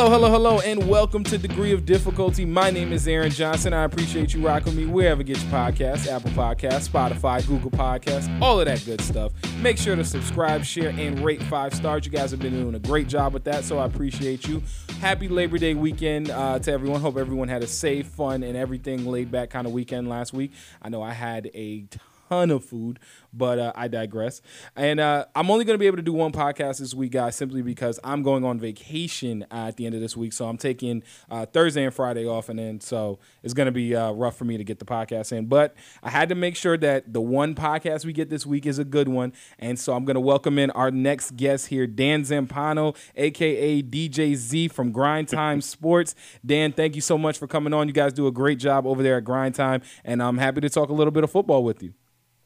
[0.00, 2.46] Hello, hello, hello, and welcome to Degree of Difficulty.
[2.46, 3.74] My name is Aaron Johnson.
[3.74, 8.40] I appreciate you rocking me wherever you get your podcasts Apple Podcasts, Spotify, Google Podcasts,
[8.40, 9.30] all of that good stuff.
[9.58, 12.06] Make sure to subscribe, share, and rate five stars.
[12.06, 14.62] You guys have been doing a great job with that, so I appreciate you.
[15.02, 17.02] Happy Labor Day weekend uh, to everyone.
[17.02, 20.52] Hope everyone had a safe, fun, and everything laid back kind of weekend last week.
[20.80, 21.84] I know I had a
[22.30, 23.00] ton of food,
[23.32, 24.40] but uh, I digress.
[24.76, 27.34] And uh, I'm only going to be able to do one podcast this week, guys,
[27.34, 30.32] simply because I'm going on vacation at the end of this week.
[30.32, 33.96] So I'm taking uh, Thursday and Friday off, and then so it's going to be
[33.96, 35.46] uh, rough for me to get the podcast in.
[35.46, 35.74] But
[36.04, 38.84] I had to make sure that the one podcast we get this week is a
[38.84, 42.96] good one, and so I'm going to welcome in our next guest here, Dan Zampano,
[43.16, 46.14] aka DJ Z from Grind Time Sports.
[46.46, 47.88] Dan, thank you so much for coming on.
[47.88, 50.70] You guys do a great job over there at Grind Time, and I'm happy to
[50.70, 51.92] talk a little bit of football with you.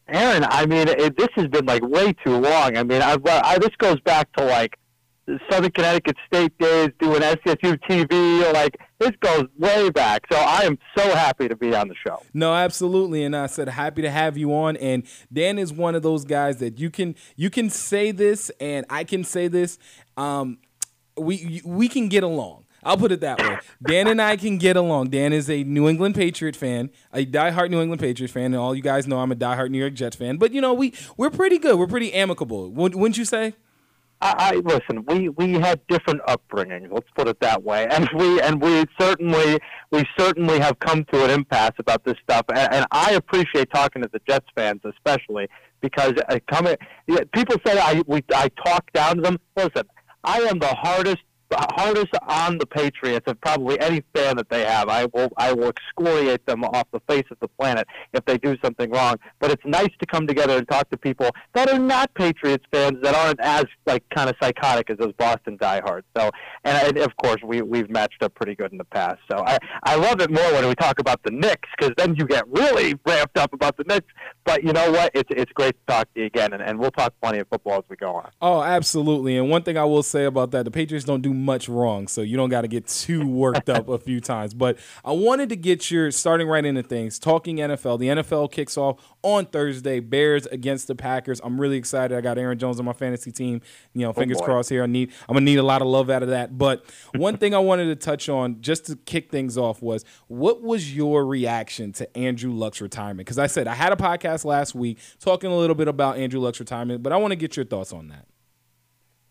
[0.09, 2.77] Aaron, I mean, it, this has been like way too long.
[2.77, 4.79] I mean, I, I this goes back to like
[5.51, 8.53] Southern Connecticut State days, doing SCSU TV.
[8.53, 10.23] Like this goes way back.
[10.31, 12.23] So I am so happy to be on the show.
[12.35, 14.77] No, absolutely, and I said happy to have you on.
[14.77, 18.85] And Dan is one of those guys that you can you can say this, and
[18.91, 19.79] I can say this.
[20.17, 20.59] Um,
[21.17, 23.59] we we can get along I'll put it that way.
[23.87, 25.09] Dan and I can get along.
[25.09, 28.75] Dan is a New England Patriot fan, a diehard New England Patriot fan, and all
[28.75, 30.37] you guys know I'm a diehard New York Jets fan.
[30.37, 31.79] But you know, we we're pretty good.
[31.79, 32.71] We're pretty amicable.
[32.71, 33.55] Wouldn't you say?
[34.21, 35.05] I, I listen.
[35.07, 36.91] We we had different upbringings.
[36.91, 37.87] Let's put it that way.
[37.91, 39.59] And we and we certainly
[39.91, 42.45] we certainly have come to an impasse about this stuff.
[42.49, 45.49] And, and I appreciate talking to the Jets fans, especially
[45.81, 46.77] because uh, coming.
[47.33, 49.39] People say I we I talk down to them.
[49.57, 49.85] Listen,
[50.23, 51.23] I am the hardest
[51.73, 54.89] hardest on the Patriots of probably any fan that they have.
[54.89, 58.57] I will I will excoriate them off the face of the planet if they do
[58.65, 59.17] something wrong.
[59.41, 62.99] But it's nice to come together and talk to people that are not Patriots fans
[63.03, 66.07] that aren't as like kind of psychotic as those Boston diehards.
[66.17, 66.31] So
[66.65, 69.21] and, and of course we we've matched up pretty good in the past.
[69.31, 72.27] So I I love it more when we talk about the Knicks because then you
[72.27, 74.13] get really ramped up about the Knicks.
[74.45, 75.11] But you know what?
[75.15, 77.79] It's it's great to talk to you again, and, and we'll talk plenty of football
[77.79, 78.31] as we go on.
[78.41, 79.37] Oh, absolutely.
[79.37, 82.23] And one thing I will say about that, the Patriots don't do much wrong, so
[82.23, 84.55] you don't got to get too worked up a few times.
[84.55, 87.99] But I wanted to get your starting right into things, talking NFL.
[87.99, 90.01] The NFL kicks off on Thursday.
[90.01, 91.41] Bears against the Packers.
[91.45, 92.17] I'm really excited.
[92.17, 93.61] I got Aaron Jones on my fantasy team.
[93.93, 94.83] You know, oh, fingers oh crossed here.
[94.83, 96.57] I need I'm gonna need a lot of love out of that.
[96.57, 96.85] But
[97.15, 100.95] one thing I wanted to touch on just to kick things off was what was
[100.95, 103.19] your reaction to Andrew Luck's retirement?
[103.19, 106.41] Because I said I had a podcast last week talking a little bit about Andrew
[106.41, 108.27] Luck's retirement, but I want to get your thoughts on that.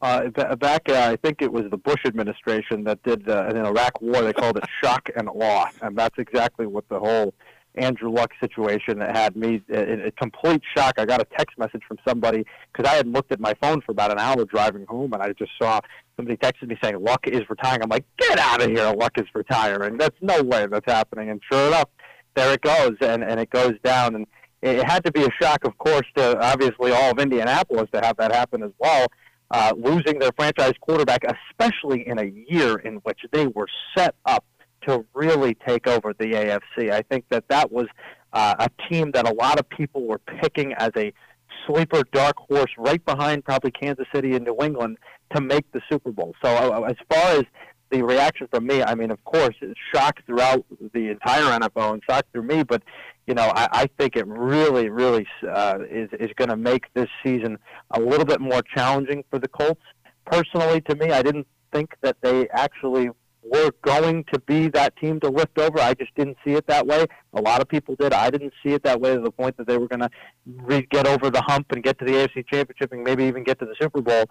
[0.04, 0.28] Uh,
[0.58, 4.22] back, uh, I think it was the Bush administration that did uh, the Iraq War.
[4.22, 7.34] They called it shock and awe, and that's exactly what the whole
[7.76, 10.96] Andrew Luck situation had me in a complete shock.
[10.98, 13.94] I got a text message from somebody because I had looked at my phone for
[13.94, 15.80] about an hour driving home, and I just saw
[16.18, 17.82] somebody texted me saying Luck is retiring.
[17.82, 18.94] I'm like, get out of here!
[18.94, 19.98] Luck is retiring.
[19.98, 21.30] That's no way that's happening.
[21.30, 21.88] And sure enough,
[22.36, 24.16] there it goes, and and it goes down.
[24.16, 24.28] And
[24.62, 28.18] it had to be a shock, of course, to obviously all of Indianapolis to have
[28.18, 29.08] that happen as well
[29.52, 34.44] uh, losing their franchise quarterback, especially in a year in which they were set up
[34.88, 36.92] to really take over the AFC.
[36.92, 37.88] I think that that was
[38.34, 41.14] uh, a team that a lot of people were picking as a
[41.68, 44.98] sleeper dark horse right behind probably Kansas City and New England
[45.36, 46.34] to make the Super Bowl.
[46.44, 47.44] So uh, as far as
[47.92, 52.02] the reaction from me, I mean, of course, it's shock throughout the entire NFL and
[52.10, 52.82] shock through me, but
[53.28, 57.10] you know, I, I think it really, really uh, is is going to make this
[57.24, 57.58] season
[57.92, 59.82] a little bit more challenging for the Colts.
[60.26, 63.10] Personally, to me, I didn't think that they actually
[63.44, 65.80] were going to be that team to lift over.
[65.80, 67.06] I just didn't see it that way.
[67.34, 68.14] A lot of people did.
[68.14, 70.10] I didn't see it that way to the point that they were going to
[70.46, 73.60] re- get over the hump and get to the AFC Championship and maybe even get
[73.60, 74.26] to the Super Bowl.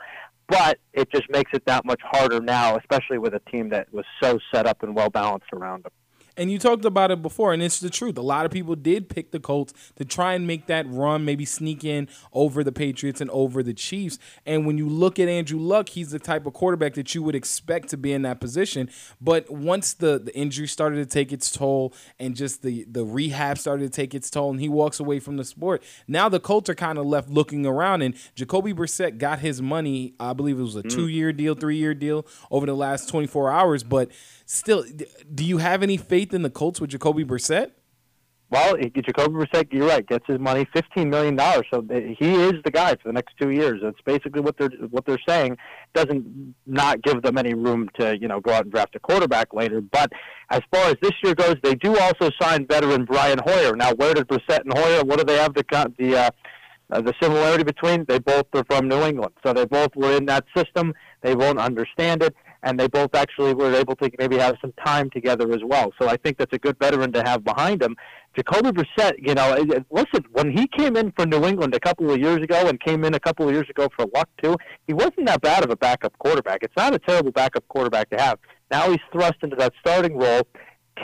[0.48, 4.04] But it just makes it that much harder now, especially with a team that was
[4.22, 5.92] so set up and well balanced around them.
[6.36, 8.16] And you talked about it before, and it's the truth.
[8.16, 11.44] A lot of people did pick the Colts to try and make that run, maybe
[11.44, 14.18] sneak in over the Patriots and over the Chiefs.
[14.46, 17.34] And when you look at Andrew Luck, he's the type of quarterback that you would
[17.34, 18.88] expect to be in that position.
[19.20, 23.58] But once the, the injury started to take its toll and just the, the rehab
[23.58, 26.70] started to take its toll, and he walks away from the sport, now the Colts
[26.70, 28.00] are kind of left looking around.
[28.00, 30.90] And Jacoby Brissett got his money, I believe it was a mm.
[30.90, 33.82] two year deal, three year deal over the last 24 hours.
[33.82, 34.10] But
[34.46, 34.84] still,
[35.34, 37.72] do you have any faith in the Colts with Jacoby Brissett?
[38.50, 41.64] Well, Jacoby Brissett, you're right, gets his money, fifteen million dollars.
[41.72, 43.80] So he is the guy for the next two years.
[43.82, 45.56] That's basically what they're what they're saying.
[45.94, 49.54] Doesn't not give them any room to you know go out and draft a quarterback
[49.54, 49.80] later.
[49.80, 50.12] But
[50.50, 53.74] as far as this year goes, they do also sign veteran Brian Hoyer.
[53.74, 55.02] Now, where did Brissett and Hoyer?
[55.02, 55.64] What do they have the
[55.98, 56.30] the uh,
[56.92, 60.26] Uh, the similarity between they both are from New England, so they both were in
[60.26, 60.92] that system.
[61.22, 65.10] They won't understand it, and they both actually were able to maybe have some time
[65.10, 65.92] together as well.
[66.00, 67.96] So I think that's a good veteran to have behind him.
[68.36, 72.18] Jacoby Brissett, you know, listen, when he came in for New England a couple of
[72.18, 74.56] years ago and came in a couple of years ago for Luck too,
[74.86, 76.60] he wasn't that bad of a backup quarterback.
[76.62, 78.38] It's not a terrible backup quarterback to have.
[78.70, 80.42] Now he's thrust into that starting role.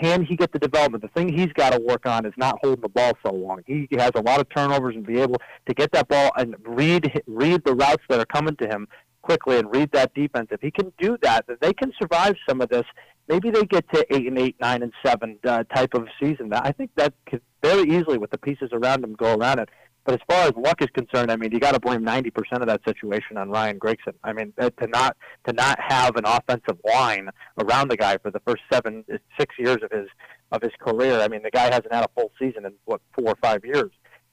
[0.01, 1.03] Can he get the development?
[1.03, 3.63] The thing he's got to work on is not holding the ball so long.
[3.67, 7.23] He has a lot of turnovers and be able to get that ball and read
[7.27, 8.87] read the routes that are coming to him
[9.29, 10.49] quickly and read that defense.
[10.51, 12.85] If he can do that, then they can survive some of this.
[13.29, 16.51] Maybe they get to eight and eight, nine and seven uh, type of season.
[16.55, 19.69] I think that could very easily, with the pieces around him, go around it.
[20.07, 22.67] But as far as luck is concerned, I mean, you got to blame 90% of
[22.69, 24.15] that situation on Ryan Grigson.
[24.25, 25.15] I mean, to not
[25.47, 27.29] to not have an offensive line
[27.59, 29.05] around the guy for the first seven,
[29.39, 30.09] six years of his
[30.51, 31.21] of his career.
[31.21, 33.91] I mean, the guy hasn't had a full season in what four or five years.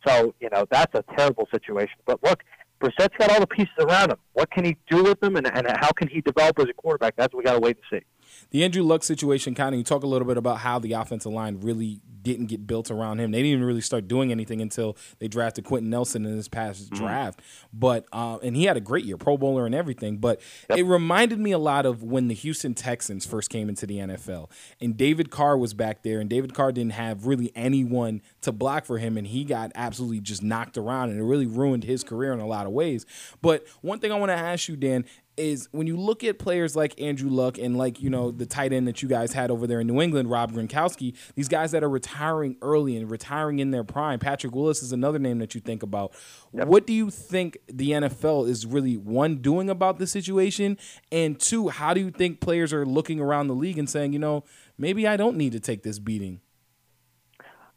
[0.07, 1.97] So you know that's a terrible situation.
[2.05, 2.41] But look,
[2.85, 4.17] Brissett's got all the pieces around him.
[4.33, 7.15] What can he do with them, and, and how can he develop as a quarterback?
[7.15, 8.05] That's what we got to wait and see.
[8.51, 11.31] The Andrew Luck situation, kind of, you talk a little bit about how the offensive
[11.31, 13.31] line really didn't get built around him.
[13.31, 16.85] They didn't even really start doing anything until they drafted Quenton Nelson in this past
[16.85, 16.95] mm-hmm.
[16.95, 17.39] draft.
[17.71, 20.17] But uh, and he had a great year, Pro Bowler and everything.
[20.17, 20.79] But yep.
[20.79, 24.49] it reminded me a lot of when the Houston Texans first came into the NFL,
[24.81, 28.85] and David Carr was back there, and David Carr didn't have really anyone to block
[28.85, 32.33] for him, and he got absolutely just knocked around, and it really ruined his career
[32.33, 33.05] in a lot of ways.
[33.41, 35.05] But one thing I want to ask you, Dan,
[35.37, 38.73] is when you look at players like Andrew Luck and like you know the tight
[38.73, 41.83] end that you guys had over there in New England, Rob Gronkowski, these guys that
[41.83, 44.19] are retiring early and retiring in their prime.
[44.19, 46.13] Patrick Willis is another name that you think about.
[46.53, 46.67] Yep.
[46.67, 50.77] What do you think the NFL is really one doing about the situation,
[51.11, 54.19] and two, how do you think players are looking around the league and saying, you
[54.19, 54.43] know,
[54.77, 56.41] maybe I don't need to take this beating?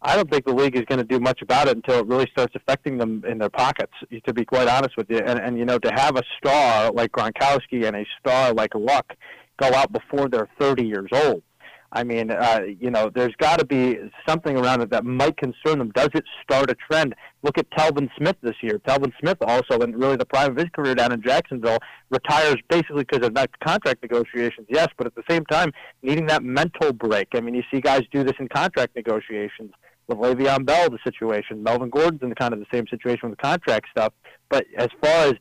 [0.00, 2.28] I don't think the league is going to do much about it until it really
[2.30, 3.92] starts affecting them in their pockets.
[4.26, 7.10] To be quite honest with you, and and you know to have a star like
[7.12, 9.12] Gronkowski and a star like Luck
[9.60, 11.42] go out before they're 30 years old.
[11.90, 13.96] I mean, uh, you know, there's got to be
[14.28, 15.90] something around it that might concern them.
[15.94, 17.14] Does it start a trend?
[17.42, 18.78] Look at Telvin Smith this year.
[18.86, 21.78] Telvin Smith also, in really the prime of his career down in Jacksonville,
[22.10, 24.66] retires basically because of not contract negotiations.
[24.68, 25.72] Yes, but at the same time,
[26.02, 27.28] needing that mental break.
[27.34, 29.72] I mean, you see guys do this in contract negotiations
[30.08, 31.62] with Le'Veon Bell, the situation.
[31.62, 34.12] Melvin Gordon's in the kind of the same situation with the contract stuff.
[34.48, 35.34] But as far as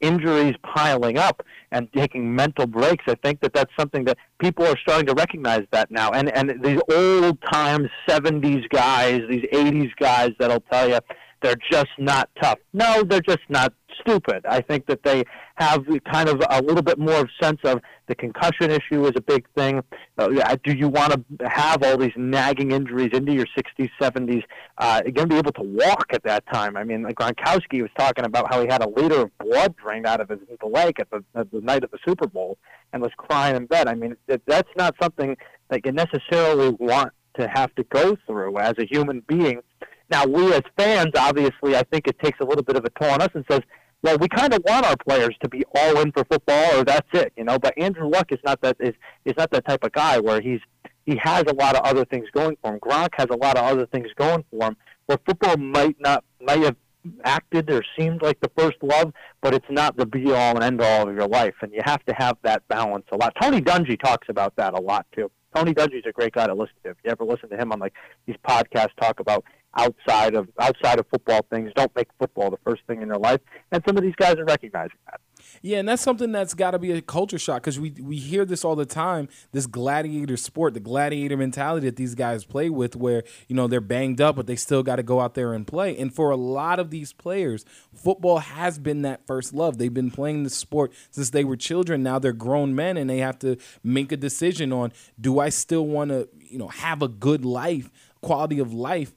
[0.00, 4.76] injuries piling up and taking mental breaks, I think that that's something that people are
[4.78, 6.10] starting to recognize that now.
[6.10, 10.98] And and these old time '70s guys, these '80s guys that'll tell you
[11.44, 12.58] they're just not tough.
[12.72, 14.46] No, they're just not stupid.
[14.48, 15.24] I think that they
[15.56, 19.46] have kind of a little bit more sense of the concussion issue is a big
[19.54, 19.82] thing.
[20.16, 24.42] Uh, do you want to have all these nagging injuries into your 60s, 70s?
[24.78, 26.78] Uh, you're going to be able to walk at that time.
[26.78, 30.06] I mean, like Gronkowski was talking about how he had a liter of blood drained
[30.06, 32.56] out of his leg at the, at the night of the Super Bowl
[32.94, 33.86] and was crying in bed.
[33.86, 35.36] I mean, that, that's not something
[35.68, 39.60] that you necessarily want to have to go through as a human being.
[40.10, 43.10] Now, we as fans, obviously, I think it takes a little bit of a toll
[43.10, 43.60] on us and says,
[44.02, 47.08] well, we kind of want our players to be all in for football, or that's
[47.14, 47.58] it, you know.
[47.58, 48.92] But Andrew Luck is not that is
[49.24, 50.60] is not that type of guy where he's
[51.06, 52.80] he has a lot of other things going for him.
[52.80, 54.76] Gronk has a lot of other things going for him.
[55.06, 56.76] Where football might not might have
[57.24, 60.82] acted or seemed like the first love, but it's not the be all and end
[60.82, 63.34] all of your life, and you have to have that balance a lot.
[63.40, 65.30] Tony Dungy talks about that a lot too.
[65.54, 66.90] Tony Dungy's a great guy to listen to.
[66.90, 67.94] If you ever listen to him on like
[68.26, 69.44] these podcasts, talk about
[69.76, 71.70] outside of outside of football things.
[71.74, 73.40] Don't make football the first thing in their life.
[73.72, 75.20] And some of these guys are recognizing that.
[75.62, 78.44] Yeah, and that's something that's got to be a culture shock because we we hear
[78.44, 79.28] this all the time.
[79.52, 83.80] This gladiator sport, the gladiator mentality that these guys play with, where you know they're
[83.80, 85.96] banged up, but they still got to go out there and play.
[85.96, 89.78] And for a lot of these players, football has been that first love.
[89.78, 92.02] They've been playing the sport since they were children.
[92.02, 95.86] Now they're grown men, and they have to make a decision on: Do I still
[95.86, 99.14] want to, you know, have a good life, quality of life?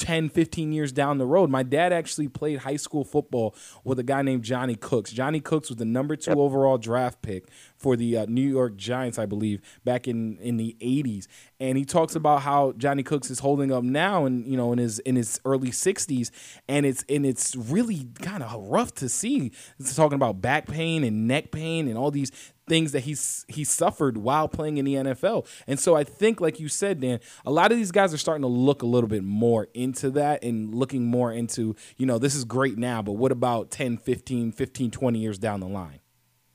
[0.00, 1.50] 10, 15 years down the road.
[1.50, 3.54] My dad actually played high school football
[3.84, 5.12] with a guy named Johnie Cooks.
[5.12, 6.38] Johnie Cooks was the number two yep.
[6.38, 10.74] overall draft pick for the uh, New York Giants, I believe, back in, in the
[10.80, 11.26] 80s.
[11.60, 14.78] And he talks about how Johnie Cooks is holding up now and you know in
[14.78, 16.30] his in his early 60s
[16.68, 19.52] and it's and it's really kind of rough to see.
[19.78, 22.32] It's talking about back pain and neck pain and all these
[22.70, 25.44] things that he's he suffered while playing in the NFL.
[25.66, 28.42] And so I think like you said Dan, a lot of these guys are starting
[28.42, 32.36] to look a little bit more into that and looking more into, you know, this
[32.36, 35.99] is great now, but what about 10, 15, 15, 20 years down the line?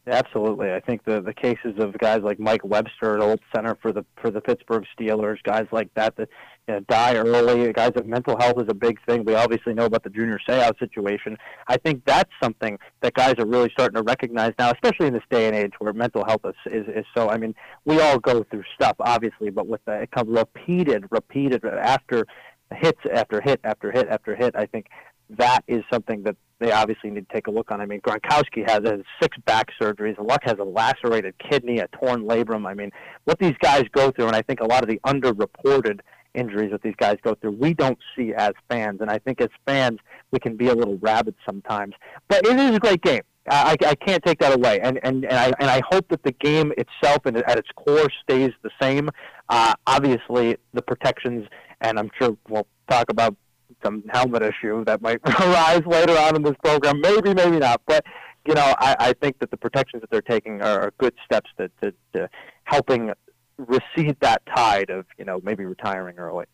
[0.08, 3.92] Absolutely, I think the the cases of guys like Mike Webster, at old center for
[3.92, 6.30] the for the Pittsburgh Steelers, guys like that that
[6.68, 9.26] you know, die early, guys that mental health is a big thing.
[9.26, 11.36] We obviously know about the Junior Seau situation.
[11.68, 15.24] I think that's something that guys are really starting to recognize now, especially in this
[15.32, 17.32] day and age where mental health is is, is so.
[17.32, 21.66] I mean, we all go through stuff, obviously, but with the it comes repeated, repeated
[21.66, 22.28] after
[22.76, 24.56] hits after hit after hit after hit.
[24.56, 24.86] I think
[25.30, 27.82] that is something that they obviously need to take a look on.
[27.82, 30.18] I mean, Gronkowski has, has six back surgeries.
[30.18, 32.66] Luck has a lacerated kidney, a torn labrum.
[32.66, 32.92] I mean,
[33.26, 36.00] what these guys go through, and I think a lot of the underreported
[36.34, 39.02] injuries that these guys go through, we don't see as fans.
[39.02, 40.00] And I think as fans,
[40.32, 41.94] we can be a little rabid sometimes.
[42.28, 43.22] But it is a great game.
[43.48, 46.32] I, I can't take that away, and and and I and I hope that the
[46.32, 49.10] game itself and at its core stays the same.
[49.50, 51.48] Uh, obviously, the protections,
[51.80, 53.36] and I'm sure we'll talk about
[53.84, 57.02] some helmet issue that might arise later on in this program.
[57.02, 57.82] Maybe, maybe not.
[57.86, 58.06] But
[58.48, 61.70] you know, I, I think that the protections that they're taking are, good steps to,
[61.82, 62.30] to, to
[62.66, 63.12] helping
[63.58, 66.46] recede that tide of you know maybe retiring early.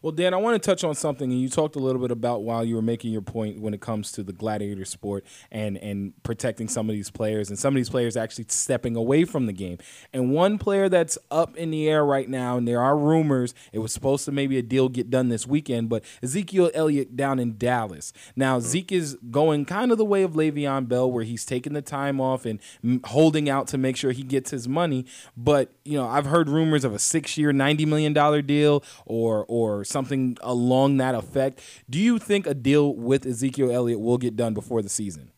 [0.00, 2.42] Well, Dan, I want to touch on something, and you talked a little bit about
[2.42, 6.12] while you were making your point when it comes to the gladiator sport and and
[6.22, 9.52] protecting some of these players, and some of these players actually stepping away from the
[9.52, 9.78] game.
[10.12, 13.80] And one player that's up in the air right now, and there are rumors it
[13.80, 17.58] was supposed to maybe a deal get done this weekend, but Ezekiel Elliott down in
[17.58, 18.12] Dallas.
[18.36, 21.82] Now Zeke is going kind of the way of Le'Veon Bell, where he's taking the
[21.82, 22.60] time off and
[23.04, 25.04] holding out to make sure he gets his money.
[25.36, 29.81] But you know, I've heard rumors of a six-year, ninety million dollar deal, or or
[29.84, 31.60] something along that effect.
[31.88, 35.32] Do you think a deal with Ezekiel Elliott will get done before the season?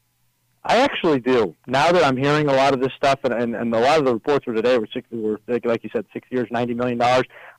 [0.67, 1.55] I actually do.
[1.67, 4.07] Now that I'm hearing a lot of this stuff, and, and, and a lot of
[4.07, 7.01] the reports for today were, six, were, like you said, six years, $90 million.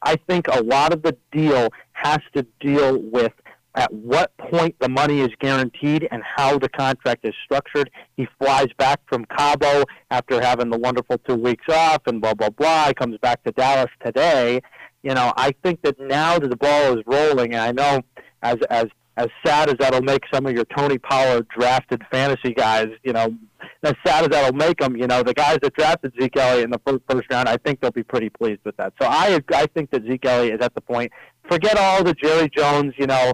[0.02, 3.32] I think a lot of the deal has to deal with
[3.76, 7.92] at what point the money is guaranteed and how the contract is structured.
[8.16, 12.50] He flies back from Cabo after having the wonderful two weeks off and blah, blah,
[12.50, 12.88] blah.
[12.88, 14.62] He comes back to Dallas today
[15.06, 18.02] you know, I think that now that the ball is rolling, and I know
[18.42, 22.88] as as as sad as that'll make some of your Tony Pollard drafted fantasy guys,
[23.04, 23.34] you know,
[23.84, 26.72] as sad as that'll make them, you know, the guys that drafted Zeke Elliott in
[26.72, 28.94] the first, first round, I think they'll be pretty pleased with that.
[29.00, 31.12] So I I think that Zeke Elliott is at the point.
[31.50, 33.32] Forget all the Jerry Jones, you know,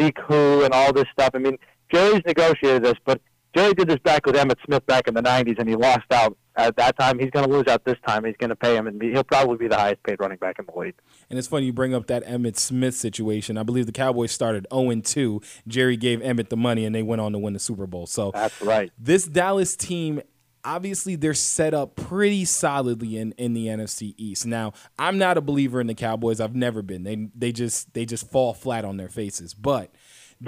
[0.00, 1.30] Zeke who and all this stuff.
[1.34, 1.56] I mean,
[1.92, 3.20] Jerry's negotiated this, but
[3.54, 6.36] Jerry did this back with Emmitt Smith back in the '90s, and he lost out
[6.56, 7.18] at that time.
[7.18, 8.24] He's going to lose out this time.
[8.24, 10.66] He's going to pay him, and he'll probably be the highest paid running back in
[10.66, 10.94] the league.
[11.30, 13.58] And it's funny you bring up that Emmitt Smith situation.
[13.58, 15.40] I believe the Cowboys started 0 2.
[15.66, 18.06] Jerry gave Emmitt the money, and they went on to win the Super Bowl.
[18.06, 18.90] So that's right.
[18.98, 20.22] This Dallas team
[20.64, 24.46] obviously they're set up pretty solidly in, in the NFC East.
[24.46, 26.40] Now, I'm not a believer in the Cowboys.
[26.40, 27.02] I've never been.
[27.02, 29.54] They they just they just fall flat on their faces.
[29.54, 29.90] But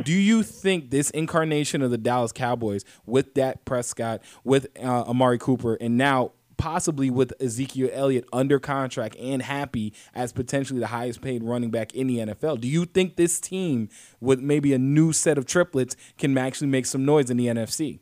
[0.03, 5.39] do you think this incarnation of the Dallas Cowboys with Dak Prescott, with uh, Amari
[5.39, 11.21] Cooper, and now possibly with Ezekiel Elliott under contract and happy as potentially the highest
[11.21, 12.61] paid running back in the NFL.
[12.61, 13.89] Do you think this team
[14.21, 17.99] with maybe a new set of triplets can actually make some noise in the NFC?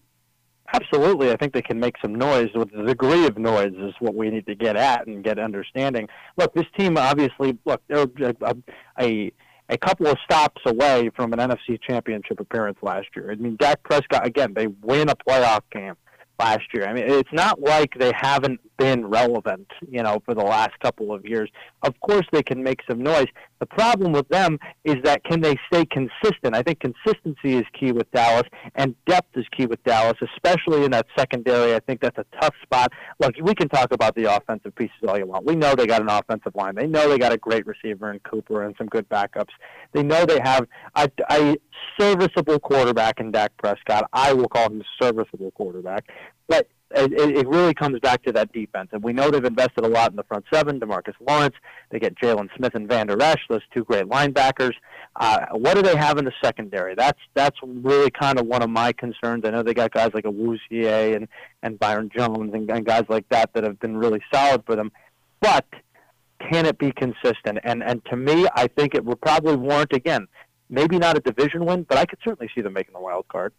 [0.74, 1.30] Absolutely.
[1.30, 2.48] I think they can make some noise.
[2.54, 6.08] The degree of noise is what we need to get at and get understanding.
[6.38, 8.56] Look, this team obviously, look, they're a, a
[8.98, 9.32] a
[9.78, 13.30] couple of stops away from an NFC championship appearance last year.
[13.30, 15.94] I mean, Dak Prescott, again, they win a playoff game
[16.42, 16.86] last year.
[16.86, 21.12] I mean, it's not like they haven't been relevant, you know, for the last couple
[21.12, 21.48] of years.
[21.82, 23.26] Of course, they can make some noise.
[23.60, 26.56] The problem with them is that can they stay consistent?
[26.56, 30.90] I think consistency is key with Dallas, and depth is key with Dallas, especially in
[30.90, 31.76] that secondary.
[31.76, 32.92] I think that's a tough spot.
[33.20, 35.46] Look, we can talk about the offensive pieces all you want.
[35.46, 36.74] We know they got an offensive line.
[36.74, 39.52] They know they got a great receiver in Cooper and some good backups.
[39.92, 41.56] They know they have a, a
[42.00, 44.08] serviceable quarterback in Dak Prescott.
[44.12, 46.08] I will call him a serviceable quarterback.
[46.48, 48.90] But it, it really comes back to that defense.
[48.92, 51.54] And we know they've invested a lot in the front seven, Demarcus Lawrence.
[51.90, 54.74] They get Jaylon Smith and Vander Esch, those two great linebackers.
[55.16, 56.94] Uh, what do they have in the secondary?
[56.94, 59.44] That's that's really kind of one of my concerns.
[59.44, 61.28] I know they got guys like Awuzie and,
[61.62, 64.90] and Byron Jones and, and guys like that that have been really solid for them.
[65.40, 65.66] But
[66.50, 67.58] can it be consistent?
[67.62, 70.28] And and to me, I think it would probably warrant again,
[70.70, 73.52] maybe not a division win, but I could certainly see them making the wild card.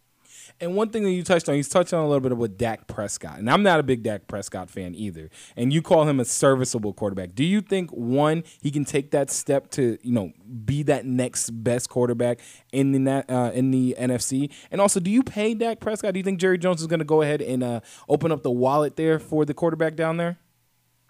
[0.60, 2.86] And one thing that you touched on, he's touched on a little bit with Dak
[2.86, 3.38] Prescott.
[3.38, 5.28] And I'm not a big Dak Prescott fan either.
[5.56, 7.34] And you call him a serviceable quarterback.
[7.34, 10.32] Do you think one, he can take that step to, you know,
[10.64, 12.40] be that next best quarterback
[12.72, 14.50] in the uh, in the NFC?
[14.70, 16.14] And also, do you pay Dak Prescott?
[16.14, 18.50] Do you think Jerry Jones is going to go ahead and uh, open up the
[18.50, 20.38] wallet there for the quarterback down there?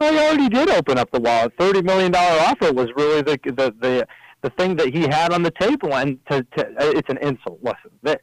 [0.00, 1.52] Well, he already did open up the wallet.
[1.58, 4.06] Thirty million dollar offer was really the the the
[4.42, 7.60] the thing that he had on the table, and to, to, it's an insult.
[7.62, 8.18] Listen,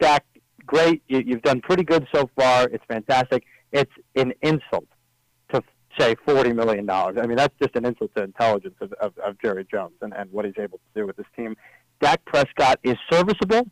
[0.00, 0.24] Dak
[0.70, 1.02] great.
[1.08, 2.68] You, you've done pretty good so far.
[2.72, 3.44] It's fantastic.
[3.72, 4.86] it's an insult
[5.52, 5.62] to
[5.98, 6.88] say $40 million.
[6.88, 10.30] I mean, that's just an insult to intelligence of, of, of Jerry Jones and, and
[10.30, 11.56] what he's able to do with this team.
[12.00, 13.68] Dak Prescott is serviceable.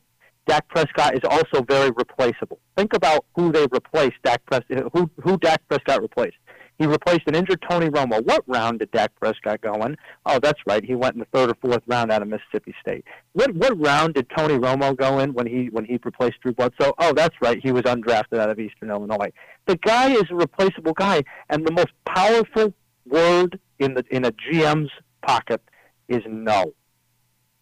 [0.46, 2.58] Dak Prescott is also very replaceable.
[2.76, 6.36] Think about who they replaced Dak Pres- who who Dak Prescott replaced.
[6.78, 8.24] He replaced an injured Tony Romo.
[8.24, 9.96] What round did Dak Prescott go in?
[10.24, 10.84] Oh, that's right.
[10.84, 13.04] He went in the third or fourth round out of Mississippi State.
[13.32, 16.94] What what round did Tony Romo go in when he when he replaced Drew Bledsoe?
[16.98, 17.58] Oh, that's right.
[17.60, 19.32] He was undrafted out of Eastern Illinois.
[19.66, 22.72] The guy is a replaceable guy, and the most powerful
[23.06, 24.90] word in the in a GM's
[25.26, 25.60] pocket
[26.08, 26.72] is no.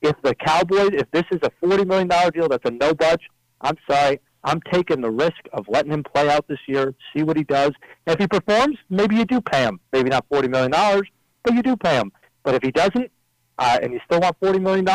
[0.02, 3.22] If the Cowboys, if this is a forty million dollar deal, that's a no budge.
[3.62, 4.20] I'm sorry.
[4.46, 7.72] I'm taking the risk of letting him play out this year, see what he does.
[8.06, 9.80] If he performs, maybe you do pay him.
[9.92, 10.70] Maybe not $40 million,
[11.42, 12.12] but you do pay him.
[12.44, 13.10] But if he doesn't,
[13.58, 14.86] uh, and you still want $40 million,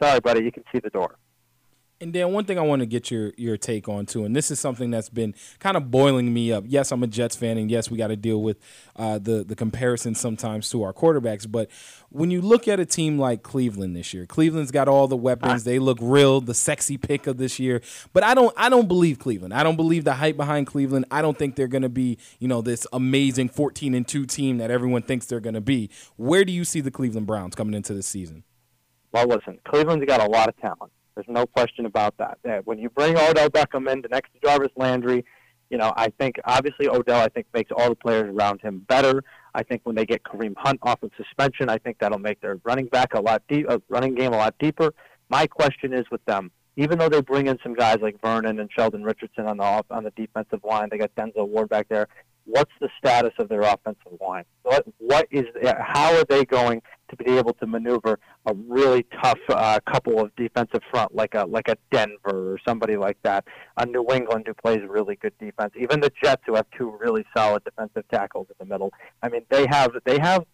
[0.00, 1.16] sorry, buddy, you can see the door.
[2.00, 4.52] And Dan, one thing I want to get your your take on too, and this
[4.52, 6.62] is something that's been kind of boiling me up.
[6.68, 8.58] Yes, I'm a Jets fan, and yes, we got to deal with
[8.94, 11.50] uh, the the comparison sometimes to our quarterbacks.
[11.50, 11.68] But
[12.10, 15.64] when you look at a team like Cleveland this year, Cleveland's got all the weapons.
[15.64, 17.82] They look real, the sexy pick of this year.
[18.12, 19.52] But I don't I don't believe Cleveland.
[19.52, 21.04] I don't believe the hype behind Cleveland.
[21.10, 24.58] I don't think they're going to be you know this amazing 14 and two team
[24.58, 25.90] that everyone thinks they're going to be.
[26.14, 28.44] Where do you see the Cleveland Browns coming into the season?
[29.10, 30.92] Well, listen, Cleveland's got a lot of talent.
[31.18, 32.38] There's no question about that.
[32.64, 35.24] When you bring Odell Beckham in next to Jarvis Landry,
[35.68, 39.24] you know, I think obviously Odell, I think makes all the players around him better.
[39.52, 42.60] I think when they get Kareem Hunt off of suspension, I think that'll make their
[42.62, 44.94] running back a lot deep, uh, running game a lot deeper.
[45.28, 48.70] My question is with them, even though they bring in some guys like Vernon and
[48.72, 52.06] Sheldon Richardson on the off, on the defensive line, they got Denzel Ward back there.
[52.44, 54.44] What's the status of their offensive line?
[54.62, 55.46] What what is
[55.80, 60.34] how are they going to be able to maneuver a really tough uh, couple of
[60.36, 63.44] defensive front like a like a Denver or somebody like that,
[63.76, 67.24] a New England who plays really good defense, even the Jets who have two really
[67.36, 68.92] solid defensive tackles in the middle.
[69.22, 70.44] I mean, they have they have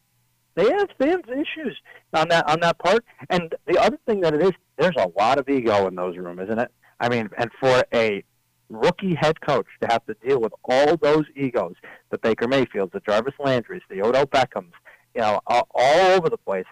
[0.54, 1.76] they have they have issues
[2.12, 3.04] on that on that part.
[3.30, 6.42] And the other thing that it is, there's a lot of ego in those rooms,
[6.44, 6.70] isn't it?
[7.00, 8.22] I mean, and for a
[8.68, 11.74] rookie head coach to have to deal with all those egos,
[12.10, 14.72] the Baker Mayfields, the Jarvis Landrys, the Odell Beckhams,
[15.14, 16.66] you know, all, all over the place.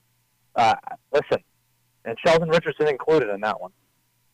[0.54, 0.74] Uh,
[1.12, 1.42] listen,
[2.04, 3.72] and Sheldon Richardson included in that one.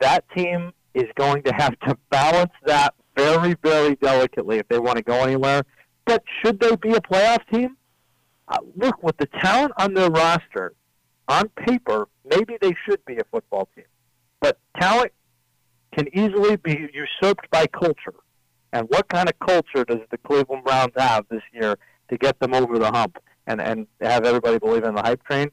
[0.01, 4.97] That team is going to have to balance that very, very delicately if they want
[4.97, 5.63] to go anywhere.
[6.07, 7.77] But should they be a playoff team?
[8.49, 10.73] Uh, look, with the talent on their roster,
[11.29, 13.85] on paper, maybe they should be a football team.
[14.41, 15.13] But talent
[15.95, 18.15] can easily be usurped by culture.
[18.73, 21.77] And what kind of culture does the Cleveland Browns have this year
[22.11, 23.19] to get them over the hump?
[23.49, 25.51] And and have everybody believe in the hype train.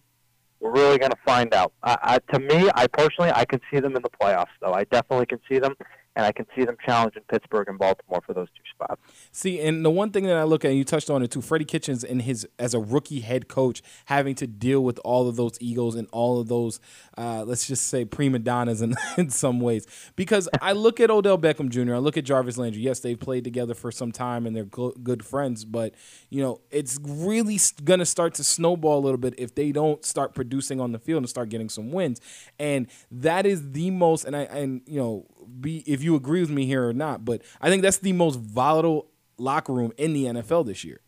[0.60, 1.74] We're really going to find out.
[1.84, 4.74] Uh, I, to me, I personally, I can see them in the playoffs, though.
[4.74, 5.76] I definitely can see them
[6.16, 9.02] and I can see them challenging Pittsburgh and Baltimore for those two spots.
[9.32, 11.42] See, and the one thing that I look at, and you touched on it too,
[11.42, 15.36] Freddie Kitchens and his as a rookie head coach having to deal with all of
[15.36, 16.80] those egos and all of those,
[17.18, 19.86] uh, let's just say prima donnas in, in some ways.
[20.16, 22.82] Because I look at Odell Beckham Jr., I look at Jarvis Landry.
[22.82, 25.94] Yes, they've played together for some time and they're good friends, but
[26.30, 30.06] you know it's really going to start to snowball a little bit if they don't
[30.06, 32.22] start producing on the field and start getting some wins.
[32.60, 35.26] And that is the most, and I and you know
[35.62, 38.40] be if you agree with me here or not, but I think that's the most
[38.40, 41.02] volatile locker room in the NFL this year.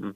[0.00, 0.14] Mm,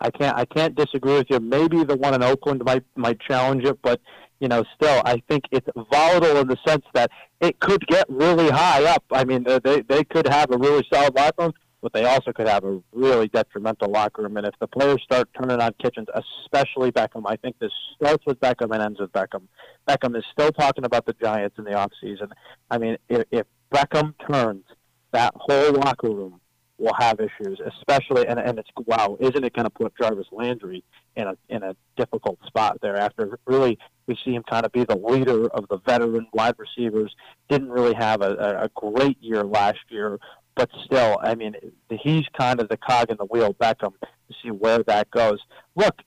[0.00, 1.40] I can't I can't disagree with you.
[1.40, 4.00] Maybe the one in Oakland might might challenge it, but
[4.40, 8.48] you know, still I think it's volatile in the sense that it could get really
[8.48, 9.04] high up.
[9.12, 12.48] I mean, they they could have a really solid locker room, but they also could
[12.48, 14.36] have a really detrimental locker room.
[14.36, 18.40] And if the players start turning on Kitchens, especially Beckham, I think this starts with
[18.40, 19.42] Beckham and ends with Beckham.
[19.88, 22.28] Beckham is still talking about the Giants in the off season.
[22.70, 24.64] I mean, if, if Beckham turns,
[25.12, 26.40] that whole locker room
[26.80, 30.82] will have issues, especially and and it's wow, isn't it going to put Jarvis Landry
[31.14, 34.84] in a in a difficult spot there after really we see him kind of be
[34.84, 37.14] the leader of the veteran wide receivers.
[37.48, 40.18] Didn't really have a, a great year last year,
[40.60, 41.54] but still, I mean,
[41.88, 45.38] he's kind of the cog in the wheel, Beckham, to see where that goes.
[45.74, 46.02] Look,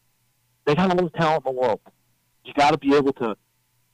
[0.65, 1.79] they got all the talent in the world.
[2.45, 3.35] You got to be able to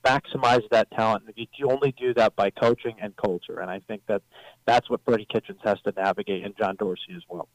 [0.03, 1.23] maximize that talent.
[1.37, 4.21] You only do that by coaching and culture, and I think that
[4.65, 7.47] that's what Freddie Kitchens has to navigate, and John Dorsey as well.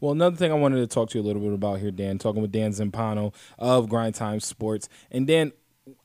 [0.00, 2.16] Well, another thing I wanted to talk to you a little bit about here, Dan,
[2.16, 4.88] talking with Dan Zampano of Grind Time Sports.
[5.10, 5.52] And Dan,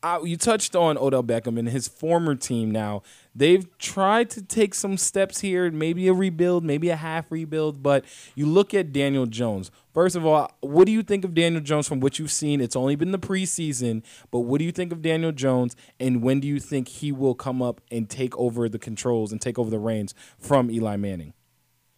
[0.02, 2.72] I, you touched on Odell Beckham and his former team.
[2.72, 3.04] Now
[3.36, 7.84] they've tried to take some steps here, maybe a rebuild, maybe a half rebuild.
[7.84, 9.72] But you look at Daniel Jones.
[9.94, 12.62] First of all, what do you think of Daniel Jones from what you've seen?
[12.62, 16.40] It's only been the preseason, but what do you think of Daniel Jones, and when
[16.40, 19.70] do you think he will come up and take over the controls and take over
[19.70, 21.34] the reins from Eli Manning?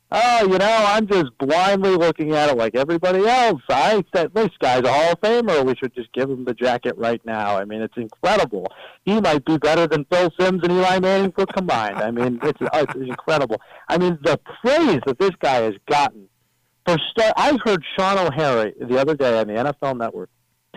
[0.10, 3.62] Oh, you know, I'm just blindly looking at it like everybody else.
[3.70, 5.66] I said this guy's a Hall of Famer.
[5.66, 7.58] We should just give him the jacket right now.
[7.58, 8.68] I mean, it's incredible.
[9.04, 11.98] He might be better than Phil Simms and Eli Manning put combined.
[11.98, 13.62] I mean, it's, uh, it's incredible.
[13.90, 16.30] I mean, the praise that this guy has gotten.
[16.86, 20.30] For start, I heard Shaun O'Hara the other day on the NFL Network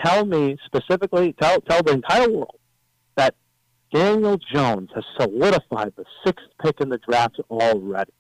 [0.05, 2.59] tell me specifically, tell tell the entire world
[3.17, 3.35] that
[3.93, 8.13] Daniel Jones has solidified the sixth pick in the draft already.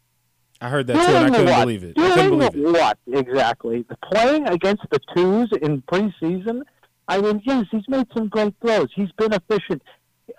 [0.61, 1.61] I heard that too, and I couldn't what?
[1.61, 1.99] believe it.
[1.99, 2.73] I couldn't believe it.
[2.73, 3.85] what exactly?
[3.89, 6.63] The playing against the twos in preseason.
[7.09, 8.89] I mean, yes, he's made some great throws.
[8.95, 9.83] He's been efficient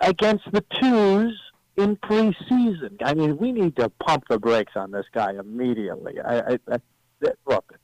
[0.00, 1.38] against the twos
[1.76, 2.96] in preseason.
[3.04, 6.20] I mean, we need to pump the brakes on this guy immediately.
[6.20, 6.76] I, I, I
[7.46, 7.74] look,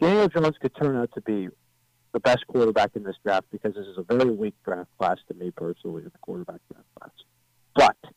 [0.00, 1.48] Daniel Jones could turn out to be
[2.12, 5.34] the best quarterback in this draft because this is a very weak draft class to
[5.34, 7.10] me personally, the quarterback draft class.
[7.74, 8.12] But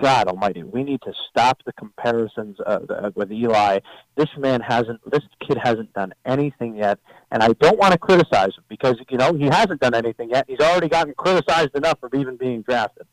[0.00, 3.80] God Almighty, we need to stop the comparisons uh, with Eli.
[4.16, 6.98] This man hasn't, this kid hasn't done anything yet,
[7.30, 10.44] and I don't want to criticize him because you know he hasn't done anything yet.
[10.48, 13.06] He's already gotten criticized enough for even being drafted.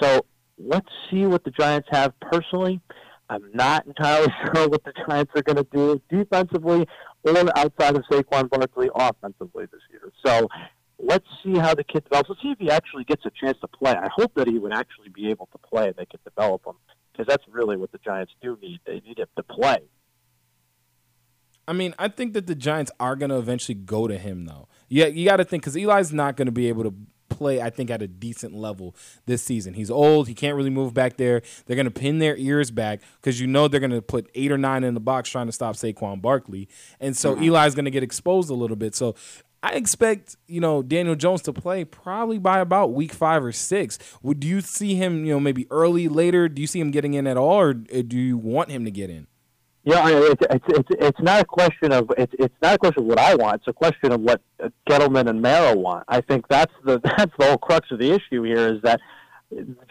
[0.00, 0.24] So
[0.58, 2.18] let's see what the Giants have.
[2.20, 2.80] Personally,
[3.28, 6.86] I'm not entirely sure what the Giants are going to do defensively
[7.22, 10.10] or outside of Saquon Barkley offensively this year.
[10.24, 10.48] So
[11.02, 12.28] let's see how the kid develops.
[12.28, 13.92] Let's see if he actually gets a chance to play.
[13.92, 16.74] I hope that he would actually be able to play and they could develop him
[17.12, 18.80] because that's really what the Giants do need.
[18.86, 19.80] They need him to play.
[21.68, 24.68] I mean, I think that the Giants are going to eventually go to him, though.
[24.88, 26.94] Yeah, you got to think because Eli's not going to be able to
[27.28, 29.74] play, I think, at a decent level this season.
[29.74, 30.26] He's old.
[30.26, 31.42] He can't really move back there.
[31.66, 34.50] They're going to pin their ears back because you know they're going to put eight
[34.50, 36.68] or nine in the box trying to stop Saquon Barkley.
[36.98, 37.44] And so mm-hmm.
[37.44, 38.94] Eli's going to get exposed a little bit.
[38.94, 39.14] So
[39.62, 43.98] I expect you know Daniel Jones to play probably by about week five or six.
[44.22, 46.48] Would you see him you know maybe early, later?
[46.48, 48.90] Do you see him getting in at all, or uh, do you want him to
[48.90, 49.26] get in?
[49.84, 53.08] Yeah, it's it's it's, it's not a question of it's it's not a question of
[53.08, 53.56] what I want.
[53.56, 56.04] It's a question of what uh, Gettleman and Mara want.
[56.08, 59.00] I think that's the that's the whole crux of the issue here is that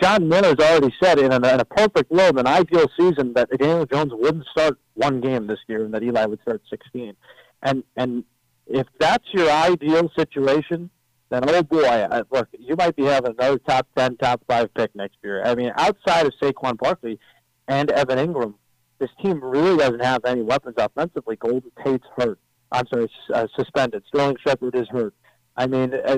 [0.01, 4.11] John Miller's already said in, in a perfect world, an ideal season, that Daniel Jones
[4.13, 7.15] wouldn't start one game this year and that Eli would start 16.
[7.63, 8.23] And and
[8.69, 10.89] if that's your ideal situation,
[11.29, 14.95] then oh boy, I, look, you might be having another top ten, top five pick
[14.95, 15.43] next year.
[15.43, 17.19] I mean, outside of Saquon Barkley
[17.67, 18.55] and Evan Engram,
[18.99, 21.35] this team really doesn't have any weapons offensively.
[21.35, 22.39] Golden Tate's hurt.
[22.71, 24.03] I'm sorry, uh, suspended.
[24.07, 25.13] Sterling Shepard is hurt.
[25.55, 26.17] I mean, uh,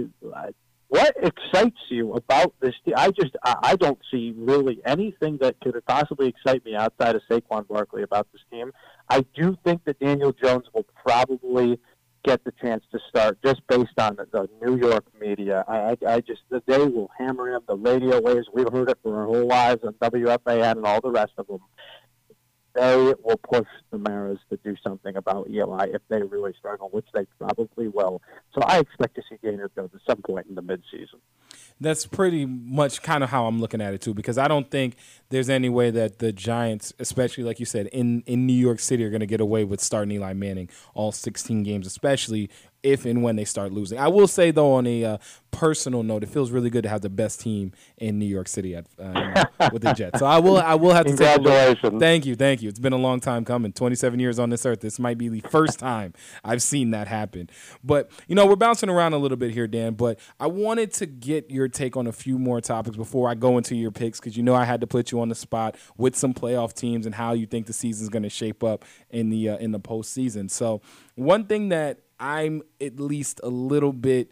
[0.91, 2.95] what excites you about this team?
[2.97, 7.67] I just I don't see really anything that could possibly excite me outside of Saquon
[7.67, 8.71] Barkley about this team.
[9.09, 11.79] I do think that Daniel Jones will probably
[12.23, 15.63] get the chance to start just based on the, the New York media.
[15.67, 18.47] I, I, I just they will hammer him the radio waves.
[18.53, 21.59] We've heard it for our whole lives on WFAN and all the rest of them.
[22.73, 27.07] They will push the Maras to do something about Eli if they really struggle, which
[27.13, 28.21] they probably will.
[28.53, 31.19] So I expect to see Daniel Jones at some point in the midseason
[31.81, 34.95] that's pretty much kind of how I'm looking at it too, because I don't think
[35.29, 39.03] there's any way that the Giants, especially like you said, in in New York City,
[39.03, 42.49] are going to get away with starting Eli Manning all 16 games, especially
[42.83, 43.97] if and when they start losing.
[43.97, 45.17] I will say though, on a uh,
[45.51, 48.75] personal note, it feels really good to have the best team in New York City
[48.75, 50.19] at uh, with the Jets.
[50.19, 51.35] So I will I will have to say.
[51.35, 51.99] Congratulations.
[51.99, 52.69] Thank you, thank you.
[52.69, 53.71] It's been a long time coming.
[53.71, 54.81] 27 years on this earth.
[54.81, 56.13] This might be the first time
[56.43, 57.49] I've seen that happen.
[57.83, 59.93] But you know, we're bouncing around a little bit here, Dan.
[59.93, 63.57] But I wanted to get your take on a few more topics before I go
[63.57, 66.15] into your picks because you know I had to put you on the spot with
[66.15, 69.49] some playoff teams and how you think the season's going to shape up in the
[69.49, 70.49] uh, in the postseason.
[70.49, 70.81] So
[71.15, 74.31] one thing that I'm at least a little bit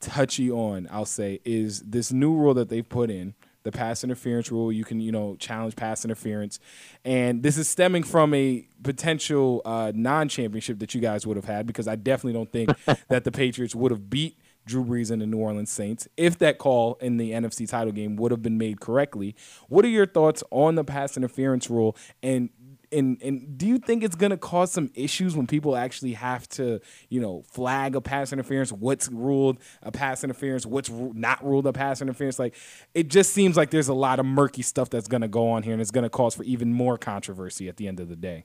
[0.00, 4.50] touchy on, I'll say, is this new rule that they've put in the pass interference
[4.50, 4.72] rule.
[4.72, 6.58] You can, you know, challenge pass interference.
[7.04, 11.44] And this is stemming from a potential uh, non championship that you guys would have
[11.44, 12.70] had because I definitely don't think
[13.08, 16.58] that the Patriots would have beat Drew Brees and the New Orleans Saints if that
[16.58, 19.34] call in the NFC title game would have been made correctly.
[19.68, 22.50] What are your thoughts on the pass interference rule and
[22.92, 26.48] and and do you think it's going to cause some issues when people actually have
[26.48, 31.66] to you know flag a pass interference what's ruled a pass interference what's not ruled
[31.66, 32.54] a pass interference like
[32.94, 35.62] it just seems like there's a lot of murky stuff that's going to go on
[35.62, 38.16] here and it's going to cause for even more controversy at the end of the
[38.16, 38.44] day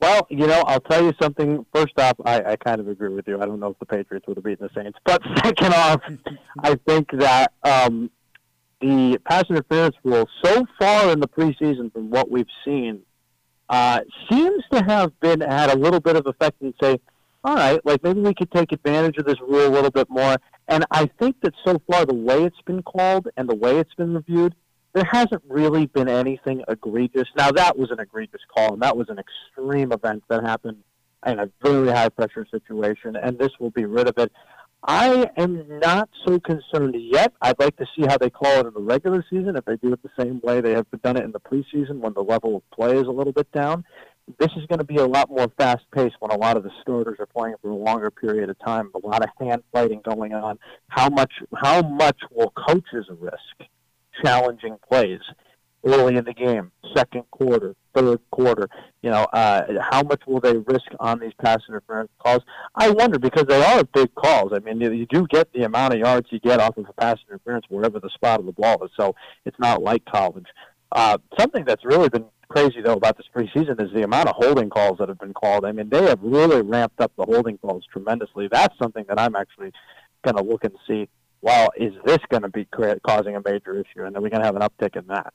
[0.00, 1.64] well, you know, I'll tell you something.
[1.72, 3.40] First off, I, I kind of agree with you.
[3.40, 4.98] I don't know if the Patriots would have beaten the Saints.
[5.02, 6.00] But second off,
[6.62, 8.10] I think that um,
[8.82, 13.00] the pass interference rule so far in the preseason, from what we've seen,
[13.74, 17.00] uh, seems to have been had a little bit of effect and say,
[17.42, 20.36] all right, like maybe we could take advantage of this rule a little bit more.
[20.68, 23.92] And I think that so far the way it's been called and the way it's
[23.94, 24.54] been reviewed,
[24.92, 27.28] there hasn't really been anything egregious.
[27.36, 30.76] Now that was an egregious call, and that was an extreme event that happened
[31.26, 34.30] in a very high pressure situation, and this will be rid of it.
[34.86, 37.32] I am not so concerned yet.
[37.40, 39.56] I'd like to see how they call it in the regular season.
[39.56, 42.12] If they do it the same way they have done it in the preseason, when
[42.12, 43.84] the level of play is a little bit down,
[44.38, 46.70] this is going to be a lot more fast paced when a lot of the
[46.82, 48.90] starters are playing for a longer period of time.
[48.94, 50.58] A lot of hand fighting going on.
[50.88, 51.32] How much?
[51.54, 53.70] How much will coaches risk
[54.22, 55.20] challenging plays?
[55.84, 58.68] Early in the game, second quarter, third quarter.
[59.02, 62.42] You know, uh, how much will they risk on these pass interference calls?
[62.74, 64.52] I wonder because they are big calls.
[64.54, 67.18] I mean, you, do get the amount of yards you get off of a pass
[67.28, 68.90] interference wherever the spot of the ball is.
[68.96, 70.46] So it's not like college.
[70.92, 74.70] Uh, something that's really been crazy though about this preseason is the amount of holding
[74.70, 75.64] calls that have been called.
[75.64, 78.48] I mean, they have really ramped up the holding calls tremendously.
[78.50, 79.72] That's something that I'm actually
[80.22, 81.08] going to look and see.
[81.42, 82.66] Well, is this going to be
[83.06, 85.34] causing a major issue, and are we going to have an uptick in that?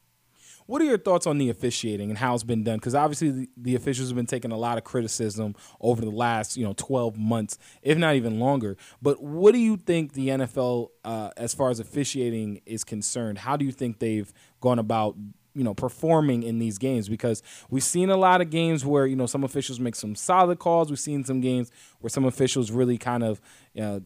[0.69, 2.77] What are your thoughts on the officiating and how it's been done?
[2.77, 6.57] Because obviously the, the, officials have been taking a lot of criticism over the last
[6.57, 8.77] you know 12 months, if not even longer.
[9.01, 13.57] But what do you think the NFL, uh, as far as officiating is concerned, how
[13.57, 15.15] do you think they've gone about
[15.55, 19.15] you know performing in these games because we've seen a lot of games where you
[19.15, 22.99] know some officials make some solid calls we've seen some games where some officials really
[22.99, 23.41] kind of
[23.73, 24.01] you know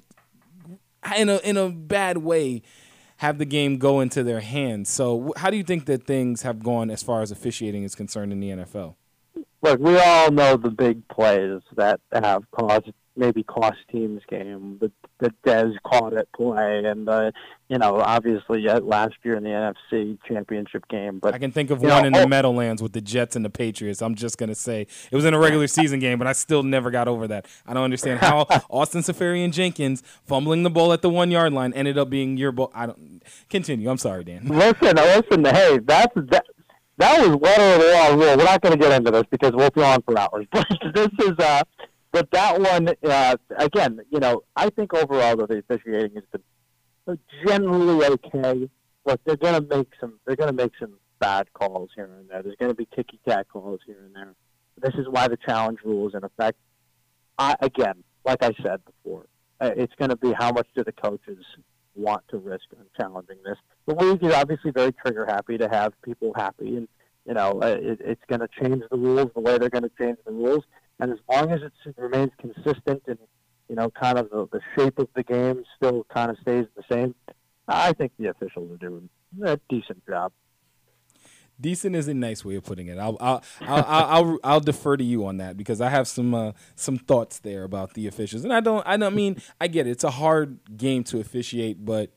[1.18, 2.62] in a in a bad way
[3.24, 4.90] have the game go into their hands.
[4.90, 8.34] So, how do you think that things have gone as far as officiating is concerned
[8.34, 8.96] in the NFL?
[9.62, 14.78] Look, we all know the big plays that have caused maybe cost teams game.
[14.80, 17.32] The the Dez caught it play, and uh,
[17.70, 21.20] you know obviously uh, last year in the NFC Championship game.
[21.20, 23.46] But I can think of one know, in the oh, Meadowlands with the Jets and
[23.46, 24.02] the Patriots.
[24.02, 26.92] I'm just gonna say it was in a regular season game, but I still never
[26.92, 27.46] got over that.
[27.66, 31.98] I don't understand how Austin Seferian-Jenkins fumbling the ball at the one yard line ended
[31.98, 32.72] up being your ball.
[32.74, 33.90] I don't continue.
[33.90, 34.48] I'm sorry, Dan.
[34.48, 35.46] Listen, listen.
[35.46, 36.46] Hey, that's that.
[36.98, 38.38] That was letter of the law rule.
[38.38, 40.46] We're not going to get into this because we'll be on for hours.
[40.52, 41.64] But this is uh,
[42.14, 48.06] but that one, uh, again, you know, I think overall the officiating has been generally
[48.06, 48.70] okay.
[49.06, 50.20] Look, they're to make some.
[50.26, 52.44] They're to make some bad calls here and there.
[52.44, 54.36] There's to be ticky tack calls here and there.
[54.80, 56.58] This is why the challenge rule is in effect.
[57.40, 59.26] I, again, like I said before,
[59.60, 61.44] uh, it's going to be how much do the coaches
[61.96, 63.58] want to risk on challenging this.
[63.88, 66.88] The league is obviously very trigger happy to have people happy, and
[67.26, 69.92] you know uh, it, it's going to change the rules the way they're going to
[70.00, 70.64] change the rules.
[71.00, 73.18] And as long as it remains consistent and,
[73.68, 76.84] you know, kind of the, the shape of the game still kind of stays the
[76.92, 77.16] same,
[77.68, 79.10] I think the officials are doing
[79.44, 80.32] a decent job.
[81.60, 82.98] Decent is a nice way of putting it.
[82.98, 86.34] I'll I'll I'll, I'll, I'll, I'll defer to you on that because I have some
[86.34, 89.86] uh, some thoughts there about the officials, and I don't I don't mean I get
[89.86, 89.92] it.
[89.92, 92.12] It's a hard game to officiate, but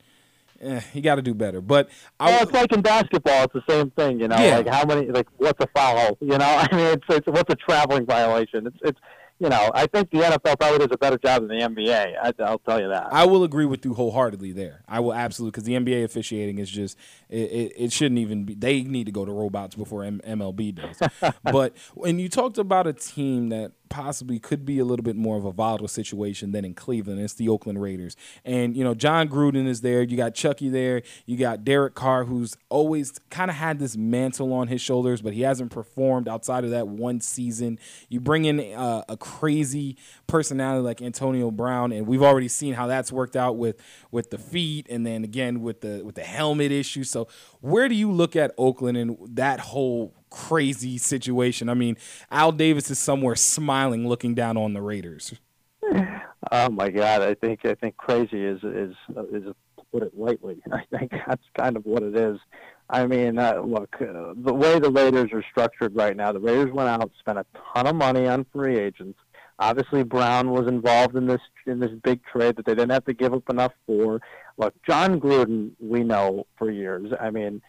[0.60, 1.60] eh, you got to do better.
[1.60, 1.88] But
[2.20, 4.20] I, well, it's like in basketball, it's the same thing.
[4.20, 4.58] You know, yeah.
[4.58, 6.16] like how many, like what's a foul?
[6.20, 6.38] You know,
[6.70, 8.66] I mean, it's, it's what's a traveling violation?
[8.66, 9.00] It's it's
[9.38, 12.14] you know, I think the NFL probably does a better job than the NBA.
[12.16, 13.08] I, will tell you that.
[13.12, 14.82] I will agree with you wholeheartedly there.
[14.88, 16.96] I will absolutely because the NBA officiating is just
[17.28, 18.54] it, it, it, shouldn't even be.
[18.54, 21.34] They need to go to robots before M- MLB does.
[21.44, 25.36] but when you talked about a team that possibly could be a little bit more
[25.36, 27.20] of a volatile situation than in Cleveland.
[27.20, 28.16] It's the Oakland Raiders.
[28.44, 30.02] And, you know, Jon Gruden is there.
[30.02, 31.02] You got Chucky there.
[31.24, 35.32] You got Derek Carr, who's always kind of had this mantle on his shoulders, but
[35.32, 37.78] he hasn't performed outside of that one season.
[38.08, 39.96] You bring in uh, a crazy
[40.26, 44.38] personality like Antonio Brown, and we've already seen how that's worked out with with the
[44.38, 47.04] feet and then again with the with the helmet issue.
[47.04, 47.28] So
[47.60, 51.68] where do you look at Oakland and that whole crazy situation.
[51.68, 51.96] I mean,
[52.30, 55.34] Al Davis is somewhere smiling, looking down on the Raiders.
[56.52, 57.22] Oh my God!
[57.22, 58.94] I think I think crazy is is
[59.32, 59.54] is to
[59.92, 60.58] put it lightly.
[60.72, 62.38] I think that's kind of what it is.
[62.88, 66.72] I mean, uh, look, uh, the way the Raiders are structured right now, the Raiders
[66.72, 69.18] went out, spent a ton of money on free agents.
[69.58, 73.14] Obviously, Brown was involved in this in this big trade that they didn't have to
[73.14, 74.20] give up enough for.
[74.58, 77.12] Look, Jon Gruden, we know for years.
[77.20, 77.60] I mean,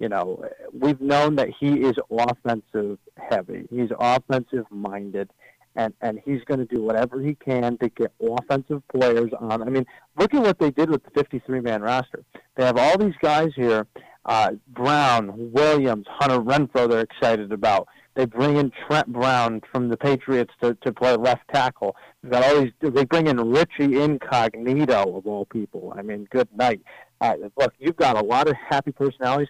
[0.00, 3.66] you know, we've known that he is offensive heavy.
[3.70, 5.30] He's offensive minded,
[5.76, 9.62] and and he's going to do whatever he can to get offensive players on.
[9.62, 9.84] I mean,
[10.18, 12.24] look at what they did with the 53 man roster.
[12.56, 13.86] They have all these guys here:
[14.24, 16.88] uh, Brown, Williams, Hunter Renfrow.
[16.88, 17.86] They're excited about.
[18.14, 21.94] They bring in Trent Brown from the Patriots to, to play left tackle.
[22.22, 22.72] They've got all these.
[22.80, 25.92] They bring in Richie Incognito of all people.
[25.94, 26.80] I mean, good night.
[27.20, 29.48] Uh, look, you've got a lot of happy personalities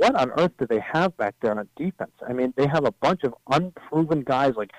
[0.00, 2.12] what on earth do they have back there on defense?
[2.26, 4.70] I mean, they have a bunch of unproven guys like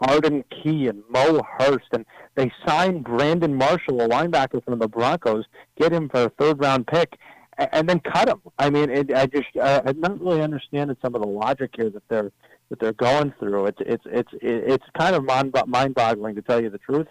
[0.00, 5.46] Arden Key and Mo Hurst, and they signed Brandon Marshall, a linebacker from the Broncos,
[5.80, 7.18] get him for a third round pick.
[7.56, 8.42] and, then cut them.
[8.58, 11.88] I mean, it, I just uh, I'm not really understanding some of the logic here
[11.88, 12.30] that they're
[12.68, 13.66] that they're going through.
[13.66, 17.06] It's it's it's it's kind of mind-boggling to tell you the truth,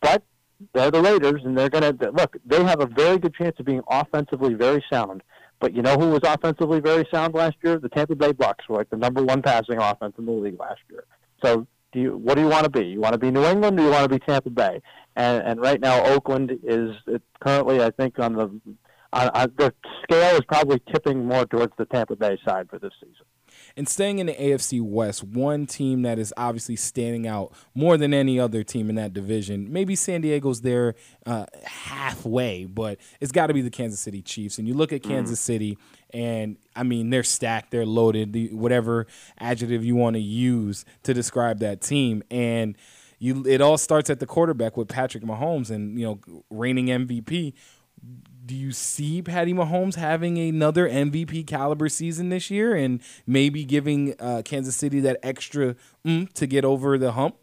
[0.00, 0.22] but
[0.72, 2.36] they're the Raiders, and they're to look.
[2.46, 5.22] They have a very good chance of being offensively very sound.
[5.64, 7.78] But you know who was offensively very sound last year?
[7.78, 10.82] The Tampa Bay Bucks were like the number one passing offense in the league last
[10.90, 11.04] year.
[11.42, 12.84] So do you what do you want to be?
[12.84, 14.82] You want to be New England, or you want to be Tampa Bay?
[15.16, 16.90] And and right now Oakland is
[17.40, 18.60] currently I think on the
[19.14, 19.72] on, on the
[20.02, 23.24] scale is probably tipping more towards the Tampa Bay side for this season.
[23.76, 28.14] And staying in the AFC West, one team that is obviously standing out more than
[28.14, 29.72] any other team in that division.
[29.72, 30.94] Maybe San Diego's there
[31.26, 34.58] uh, halfway, but it's got to be the Kansas City Chiefs.
[34.58, 35.08] And you look at mm.
[35.08, 35.42] Kansas mm.
[35.42, 35.78] City,
[36.12, 39.08] and I mean they're stacked, they're loaded, the, whatever
[39.38, 42.76] adjective you want to use to describe that team, and.
[43.20, 47.54] You, it all starts at the quarterback with Patrick Mahomes and you know reigning MVP
[48.44, 54.14] do you see Patty Mahomes having another MVP caliber season this year and maybe giving
[54.20, 57.36] uh, Kansas City that extra mm, to get over the hump?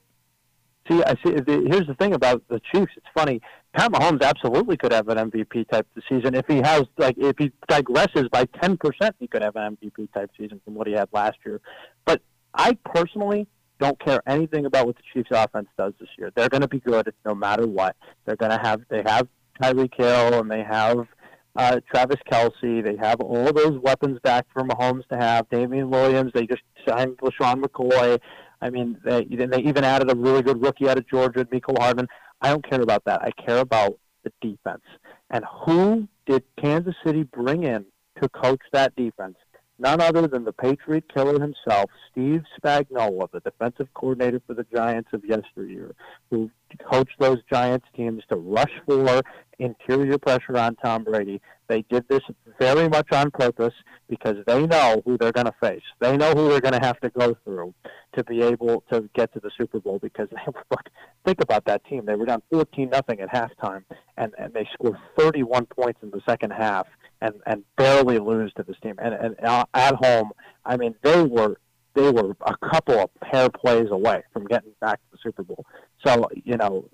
[0.90, 1.34] See, I see.
[1.46, 2.92] Here's the thing about the Chiefs.
[2.98, 3.42] It's funny.
[3.74, 7.52] Pat Mahomes absolutely could have an MVP type season if he has like if he
[7.70, 11.08] digresses by ten percent, he could have an MVP type season from what he had
[11.14, 11.62] last year.
[12.06, 12.22] But
[12.54, 13.48] I personally
[13.80, 16.32] don't care anything about what the Chiefs offense does this year.
[16.36, 17.96] They're going to be good no matter what.
[18.26, 19.28] They're going to have they have
[19.62, 21.08] Tyreek Hill and they have
[21.56, 22.84] uh, Travis Kelce.
[22.84, 25.50] They have all those weapons back for Mahomes to have.
[25.50, 26.32] Damien Williams.
[26.34, 28.20] They just signed LeSean McCoy.
[28.62, 32.08] I mean, they, they even added a really good rookie out of Georgia, Mecole Hardman.
[32.42, 33.22] I don't care about that.
[33.22, 34.84] I care about the defense.
[35.30, 37.86] And who did Kansas City bring in
[38.22, 39.36] to coach that defense?
[39.82, 45.10] none other than the Patriot killer himself, Steve Spagnuolo, the defensive coordinator for the Giants
[45.12, 45.96] of yesteryear,
[46.30, 46.52] who
[46.90, 49.22] coached those Giants teams to rush for
[49.62, 51.42] interior pressure on Tom Brady.
[51.68, 52.22] They did this
[52.60, 53.74] very much on purpose
[54.10, 55.84] because they know who they're going to face.
[56.00, 57.74] They know who they're going to have to go through
[58.18, 60.90] to be able to get to the Super Bowl because they look,
[61.26, 62.06] think about that team.
[62.06, 63.84] They were down 14 nothing at halftime
[64.18, 66.88] and, and they scored 31 points in the second half
[67.22, 68.96] and and barely lose to this team.
[68.98, 70.32] And and uh, at home,
[70.66, 71.58] I mean, they were
[71.94, 75.66] they were a couple of pair plays away from getting back to the Super Bowl.
[76.06, 76.90] So you know,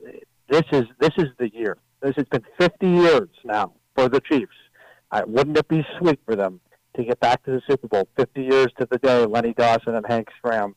[0.50, 1.78] this is this is the year.
[2.02, 4.52] This has been 50 years now for the Chiefs.
[5.12, 6.60] Uh, wouldn't it be sweet for them
[6.96, 8.08] to get back to the Super Bowl?
[8.18, 10.74] 50 years to the day Lenny Dawson and Hank Stram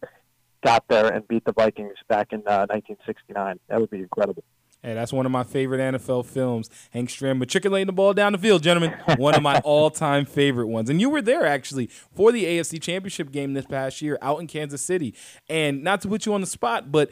[0.64, 3.58] got there and beat the Vikings back in uh, 1969.
[3.68, 4.44] That would be incredible.
[4.82, 6.70] Hey, that's one of my favorite NFL films.
[6.90, 8.98] Hank Stram matriculating the ball down the field, gentlemen.
[9.18, 10.88] One of my all-time favorite ones.
[10.88, 14.46] And you were there actually for the AFC Championship game this past year out in
[14.46, 15.14] Kansas City.
[15.50, 17.10] And not to put you on the spot, but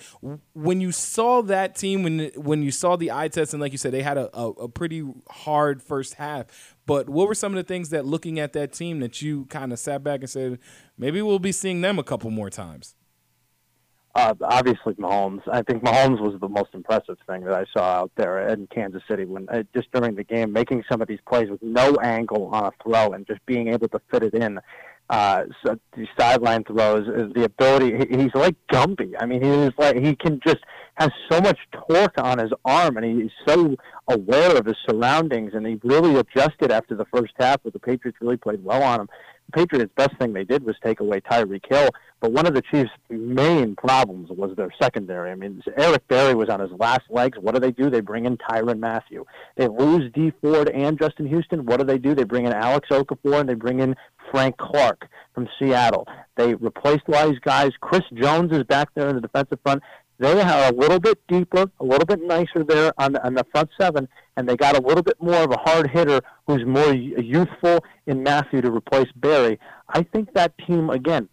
[0.54, 3.78] when you saw that team, when when you saw the eye test, and like you
[3.78, 6.74] said, they had a, a, a pretty hard first half.
[6.86, 9.74] But what were some of the things that looking at that team that you kind
[9.74, 10.58] of sat back and said,
[10.96, 12.94] maybe we'll be seeing them a couple more times?
[14.14, 15.42] Uh, obviously, Mahomes.
[15.50, 19.02] I think Mahomes was the most impressive thing that I saw out there in Kansas
[19.08, 22.48] City when uh, just during the game, making some of these plays with no angle
[22.52, 24.58] on a throw and just being able to fit it in.
[25.10, 27.96] Uh, so the sideline throws, uh, the ability.
[28.10, 29.14] He's like Gumby.
[29.18, 30.58] I mean, he's like he can just
[30.96, 33.76] has so much torque on his arm, and he's so
[34.08, 35.52] aware of his surroundings.
[35.54, 39.02] And he really adjusted after the first half, where the Patriots really played well on
[39.02, 39.08] him.
[39.54, 41.88] Patriots' best thing they did was take away Tyreek Hill,
[42.20, 45.30] but one of the Chiefs' main problems was their secondary.
[45.30, 47.38] I mean, Eric Berry was on his last legs.
[47.40, 47.90] What do they do?
[47.90, 49.24] They bring in Tyrann Mathieu.
[49.56, 51.64] They lose Dee Ford and Justin Houston.
[51.64, 52.14] What do they do?
[52.14, 53.94] They bring in Alex Okafor and they bring in
[54.30, 56.06] Frank Clark from Seattle.
[56.36, 57.70] They replaced all these guys.
[57.80, 59.82] Chris Jones is back there in the defensive front.
[60.18, 63.44] They are a little bit deeper, a little bit nicer there on the, on the
[63.52, 66.92] front seven, and they got a little bit more of a hard hitter who's more
[66.92, 69.60] youthful in Mathieu to replace Berry.
[69.88, 71.28] I think that team, again,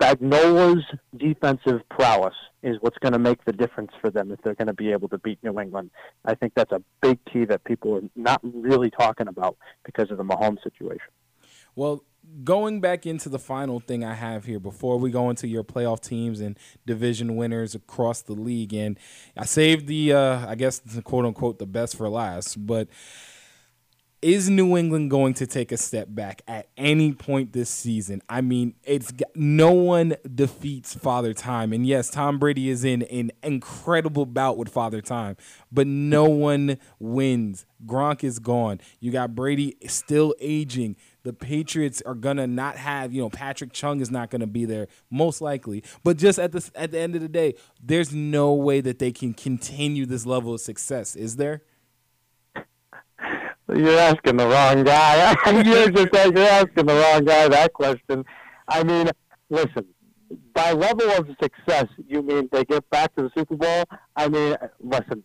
[0.00, 0.84] Spagnuolo's
[1.16, 4.74] defensive prowess is what's going to make the difference for them if they're going to
[4.74, 5.90] be able to beat New England.
[6.24, 10.16] I think that's a big key that people are not really talking about because of
[10.16, 11.08] the Mahomes situation.
[11.76, 12.02] Well,
[12.44, 16.00] going back into the final thing I have here before we go into your playoff
[16.00, 18.98] teams and division winners across the league, and
[19.36, 22.88] I saved the, uh, I guess, quote unquote, the best for last, but
[24.20, 28.20] is New England going to take a step back at any point this season?
[28.28, 33.30] I mean, it's no one defeats Father Time, and yes, Tom Brady is in an
[33.42, 35.36] incredible bout with Father Time,
[35.70, 37.64] but no one wins.
[37.86, 38.80] Gronk is gone.
[38.98, 40.96] You got Brady still aging.
[41.24, 44.88] The Patriots are gonna not have, you know, Patrick Chung is not gonna be there
[45.10, 45.82] most likely.
[46.04, 49.12] But just at the at the end of the day, there's no way that they
[49.12, 51.62] can continue this level of success, is there?
[53.74, 55.36] You're asking the wrong guy.
[55.46, 58.24] you're just you're asking the wrong guy that question.
[58.66, 59.10] I mean,
[59.50, 59.86] listen,
[60.54, 63.84] by level of success, you mean they get back to the Super Bowl?
[64.16, 65.22] I mean, listen,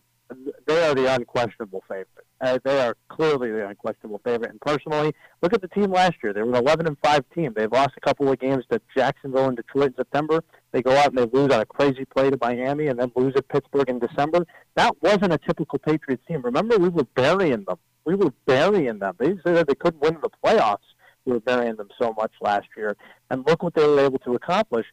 [0.66, 2.08] they are the unquestionable favorite.
[2.40, 4.50] Uh, they are clearly the unquestionable favorite.
[4.50, 6.32] And personally, look at the team last year.
[6.32, 7.52] They were an 11 and 5 team.
[7.56, 10.42] They've lost a couple of games to Jacksonville and Detroit in September.
[10.72, 13.34] They go out and they lose on a crazy play to Miami and then lose
[13.36, 14.46] at Pittsburgh in December.
[14.74, 16.42] That wasn't a typical Patriots team.
[16.42, 17.78] Remember, we were burying them.
[18.04, 19.14] We were burying them.
[19.18, 20.78] They said they couldn't win the playoffs.
[21.24, 22.96] We were burying them so much last year.
[23.30, 24.86] And look what they were able to accomplish.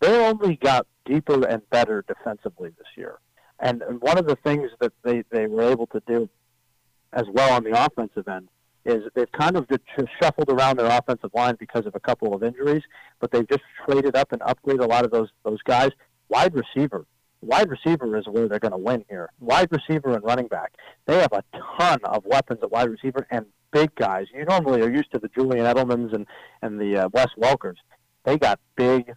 [0.00, 3.18] They only got deeper and better defensively this year.
[3.62, 6.28] And, and one of the things that they, they were able to do
[7.12, 8.48] as well on the offensive end
[8.84, 9.66] is they've kind of
[10.20, 12.82] shuffled around their offensive line because of a couple of injuries,
[13.20, 15.90] but they've just traded up and upgraded a lot of those those guys.
[16.28, 17.06] Wide receiver,
[17.40, 19.30] wide receiver is where they're going to win here.
[19.38, 20.72] Wide receiver and running back,
[21.06, 21.44] they have a
[21.78, 24.26] ton of weapons at wide receiver and big guys.
[24.34, 26.26] You normally are used to the Julian Edelmans and
[26.62, 27.76] and the uh, Wes Welkers.
[28.24, 29.12] They got big,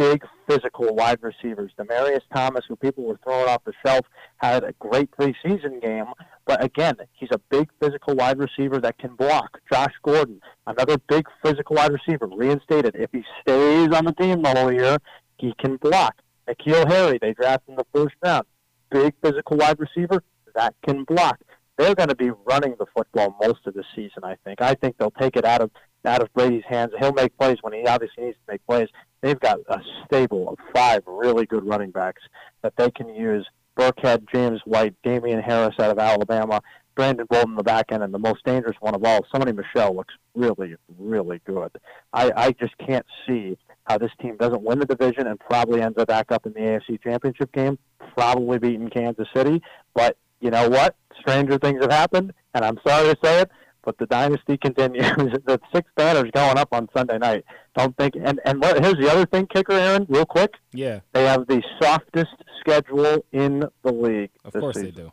[0.00, 1.70] big physical wide receivers.
[1.78, 4.06] Demaryius Thomas, who people were throwing off the shelf,
[4.38, 6.06] had a great preseason game.
[6.46, 9.58] But again, he's a big physical wide receiver that can block.
[9.70, 12.96] Josh Gordon, another big physical wide receiver, reinstated.
[12.96, 14.96] If he stays on the team the whole year,
[15.36, 16.14] he can block.
[16.48, 18.46] N'Keal Harry, they drafted in the first round.
[18.90, 20.22] Big physical wide receiver
[20.54, 21.38] that can block.
[21.76, 24.62] They're going to be running the football most of the season, I think.
[24.62, 25.70] I think they'll take it out of
[26.06, 26.92] out of Brady's hands.
[26.98, 28.88] He'll make plays when he obviously needs to make plays.
[29.22, 32.22] They've got a stable of five really good running backs
[32.62, 33.46] that they can use.
[33.76, 36.60] Burkhead, James White, Damien Harris out of Alabama,
[36.94, 39.94] Brandon Bolden in the back end, and the most dangerous one of all, Sony Michel
[39.94, 41.70] looks really, really good.
[42.12, 45.98] I, I just can't see how this team doesn't win the division and probably ends
[45.98, 47.78] up back up in the AFC Championship game,
[48.14, 49.62] probably beating Kansas City.
[49.94, 50.96] But you know what?
[51.20, 53.50] Stranger things have happened, and I'm sorry to say it,
[53.84, 55.04] but the dynasty continues.
[55.46, 57.44] the six banners going up on Sunday night.
[57.76, 58.14] Don't think.
[58.16, 60.54] And and here's the other thing, kicker Aaron, real quick.
[60.72, 61.00] Yeah.
[61.12, 64.30] They have the softest schedule in the league.
[64.44, 64.94] Of course season.
[64.94, 65.12] they do.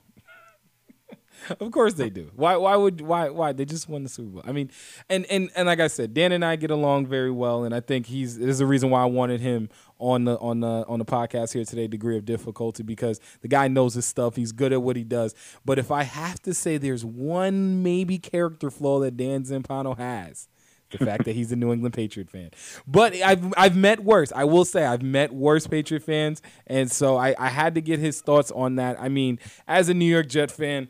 [1.60, 2.32] of course they do.
[2.36, 2.56] Why?
[2.56, 3.02] Why would?
[3.02, 3.30] Why?
[3.30, 3.54] Why?
[3.54, 4.44] They just won the Super Bowl.
[4.46, 4.72] I mean,
[5.10, 7.80] and and and like I said, Dan and I get along very well, and I
[7.80, 8.38] think he's.
[8.38, 9.70] There's a reason why I wanted him
[10.00, 11.88] on the on the on the podcast here today.
[11.88, 14.36] Degree of difficulty because the guy knows his stuff.
[14.36, 15.36] He's good at what he does.
[15.66, 20.48] But if I have to say, there's one maybe character flaw that Dan Zampano has
[20.92, 22.52] the fact that he's a New England Patriot fan.
[22.88, 24.32] But I've I've met worse.
[24.36, 28.00] I will say I've met worse Patriot fans, and so I, I had to get
[28.00, 29.00] his thoughts on that.
[29.00, 30.90] I mean, as a New York Jet fan.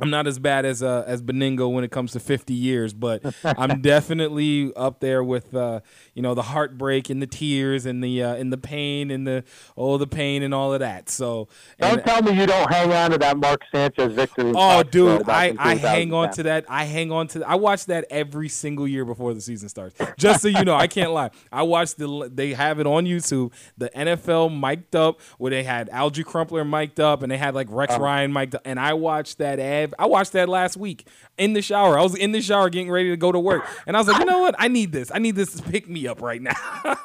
[0.00, 3.22] I'm not as bad as uh, as Benigno when it comes to 50 years, but
[3.44, 5.80] I'm definitely up there with uh,
[6.14, 9.44] you know the heartbreak and the tears and the uh, and the pain and the
[9.76, 11.08] oh the pain and all of that.
[11.08, 14.52] So don't and, tell me you don't hang on to that Mark Sanchez victory.
[14.54, 16.64] Oh, dude, I, I hang on to that.
[16.68, 17.48] I hang on to.
[17.48, 19.96] I watch that every single year before the season starts.
[20.16, 21.30] Just so you know, I can't lie.
[21.52, 22.30] I watched the.
[22.32, 23.52] They have it on YouTube.
[23.78, 27.68] The NFL mic'd up where they had Alge Crumpler mic'd up and they had like
[27.70, 28.02] Rex uh-huh.
[28.02, 29.60] Ryan mic'd up, and I watched that.
[29.98, 31.06] I watched that last week
[31.38, 31.98] in the shower.
[31.98, 34.18] I was in the shower getting ready to go to work, and I was like,
[34.18, 34.54] you know what?
[34.58, 35.10] I need this.
[35.12, 36.52] I need this to pick me up right now.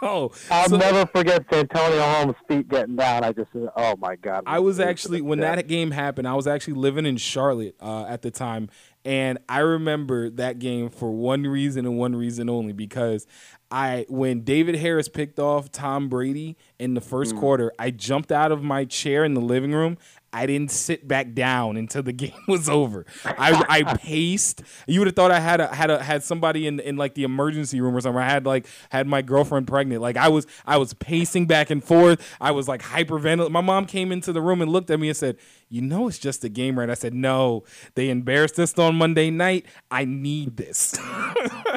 [0.01, 3.23] I'll so, never forget Santonio Holmes' feet getting down.
[3.23, 4.43] I just, said, oh my god.
[4.45, 6.27] I was actually when that game happened.
[6.27, 8.69] I was actually living in Charlotte uh, at the time,
[9.05, 13.25] and I remember that game for one reason and one reason only because
[13.71, 17.39] I when David Harris picked off Tom Brady in the first mm.
[17.39, 19.97] quarter, I jumped out of my chair in the living room
[20.31, 23.05] I didn't sit back down until the game was over.
[23.25, 24.61] I, I paced.
[24.87, 27.23] You would have thought I had a, had a, had somebody in in like the
[27.23, 28.21] emergency room or something.
[28.21, 30.01] I had like had my girlfriend pregnant.
[30.01, 32.25] Like I was I was pacing back and forth.
[32.39, 33.51] I was like hyperventilating.
[33.51, 35.37] My mom came into the room and looked at me and said,
[35.69, 37.63] "You know it's just a game, right?" I said, "No,
[37.95, 39.65] they embarrassed us on Monday night.
[39.89, 40.97] I need this."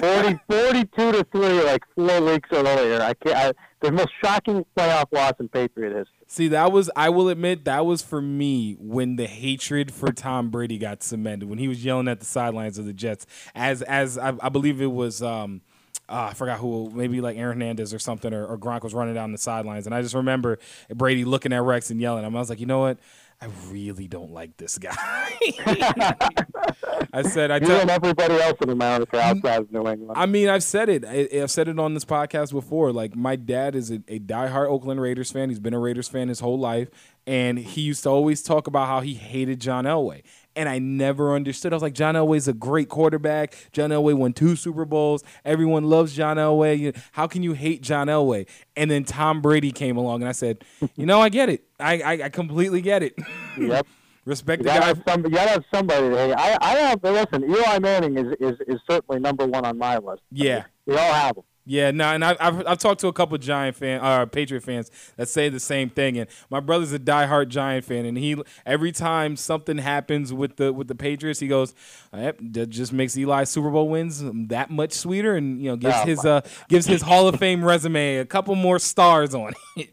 [0.00, 3.00] 40, 42 to three, like four weeks earlier.
[3.00, 3.36] I can't.
[3.36, 6.14] I, the most shocking playoff loss in Patriot history.
[6.26, 10.50] See, that was I will admit that was for me when the hatred for Tom
[10.50, 14.16] Brady got cemented when he was yelling at the sidelines of the Jets as as
[14.16, 15.60] I, I believe it was um,
[16.08, 19.14] uh, I forgot who, maybe like Aaron Hernandez or something, or, or Gronk was running
[19.14, 20.58] down the sidelines, and I just remember
[20.94, 22.24] Brady looking at Rex and yelling.
[22.24, 22.98] I was like, you know what?
[23.40, 24.94] I really don't like this guy.
[27.12, 30.12] I said I tell everybody else in America outside of New England.
[30.14, 31.04] I mean, I've said it.
[31.04, 32.92] I, have said it on this podcast before.
[32.92, 35.48] Like my dad is a, a diehard Oakland Raiders fan.
[35.48, 36.88] He's been a Raiders fan his whole life,
[37.26, 40.22] and he used to always talk about how he hated John Elway
[40.54, 41.72] and I never understood.
[41.72, 43.56] I was like, John Elway's a great quarterback.
[43.72, 45.22] John Elway won two Super Bowls.
[45.44, 46.96] Everyone loves John Elway.
[47.12, 48.46] How can you hate John Elway?
[48.76, 50.64] And then Tom Brady came along, and I said,
[50.96, 51.64] you know, I get it.
[51.80, 53.14] I I, I completely get it.
[53.58, 53.86] Yep.
[54.24, 54.86] Respect You the guy.
[54.86, 56.08] have somebody, you gotta have somebody.
[56.14, 57.02] Hey, I, I have.
[57.02, 60.22] Listen, Eli Manning is, is, is certainly number one on my list.
[60.30, 60.64] Yeah.
[60.86, 61.42] We all have him.
[61.64, 64.90] Yeah, no, and I, I've I've talked to a couple Giant fan, uh, Patriot fans
[65.16, 66.18] that say the same thing.
[66.18, 70.72] And my brother's a diehard Giant fan, and he every time something happens with the
[70.72, 71.72] with the Patriots, he goes,
[72.12, 75.94] yep, that just makes Eli's Super Bowl wins that much sweeter, and you know gives
[75.98, 79.90] Oh, his uh gives his Hall of Fame resume a couple more stars on it.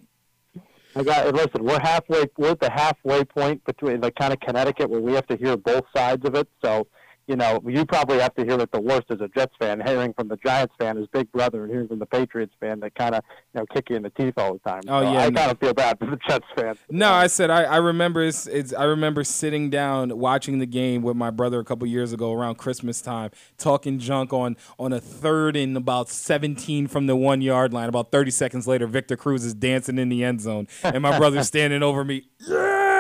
[1.00, 1.34] I got.
[1.34, 2.26] Listen, we're halfway.
[2.38, 5.56] We're at the halfway point between like kind of Connecticut, where we have to hear
[5.56, 6.48] both sides of it.
[6.64, 6.88] So,
[7.30, 10.14] you know, you probably have to hear it the worst as a Jets fan, hearing
[10.14, 13.14] from the Giants fan as big brother, and hearing from the Patriots fan that kind
[13.14, 13.24] of
[13.54, 14.82] you know kick you in the teeth all the time.
[14.88, 15.40] Oh, So yeah, I no.
[15.40, 16.80] kind of feel bad for the Jets fans.
[16.90, 21.04] No, I said I, I remember it's, it's I remember sitting down watching the game
[21.04, 25.00] with my brother a couple years ago around Christmas time, talking junk on on a
[25.00, 27.90] third and about 17 from the one yard line.
[27.90, 31.48] About 30 seconds later, Victor Cruz is dancing in the end zone, and my brother's
[31.54, 32.24] standing over me.
[32.40, 32.99] Yeah.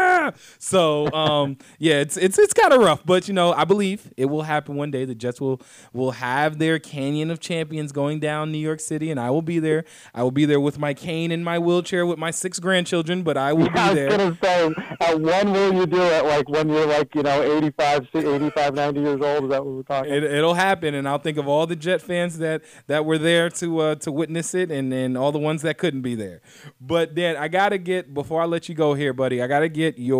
[0.57, 4.25] So um, yeah, it's it's it's kind of rough, but you know I believe it
[4.25, 5.05] will happen one day.
[5.05, 5.61] The Jets will
[5.93, 9.59] will have their Canyon of Champions going down New York City, and I will be
[9.59, 9.86] there.
[10.13, 13.38] I will be there with my cane and my wheelchair with my six grandchildren, but
[13.38, 14.17] I will Yeah, I be was there.
[14.17, 16.25] gonna say, uh, when will you do it?
[16.25, 19.43] Like when you're like you know 85, 85, 90 years old?
[19.45, 20.13] Is that what we're talking?
[20.13, 23.49] It, it'll happen, and I'll think of all the Jet fans that that were there
[23.51, 26.41] to uh, to witness it, and and all the ones that couldn't be there.
[26.82, 29.41] But Dan, I gotta get before I let you go here, buddy.
[29.41, 30.18] I gotta get your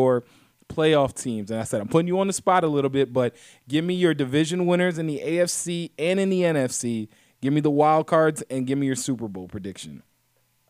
[0.70, 3.36] playoff teams, and I said I'm putting you on the spot a little bit, but
[3.68, 7.08] give me your division winners in the AFC and in the NFC.
[7.42, 10.04] Give me the wild cards and give me your Super Bowl prediction.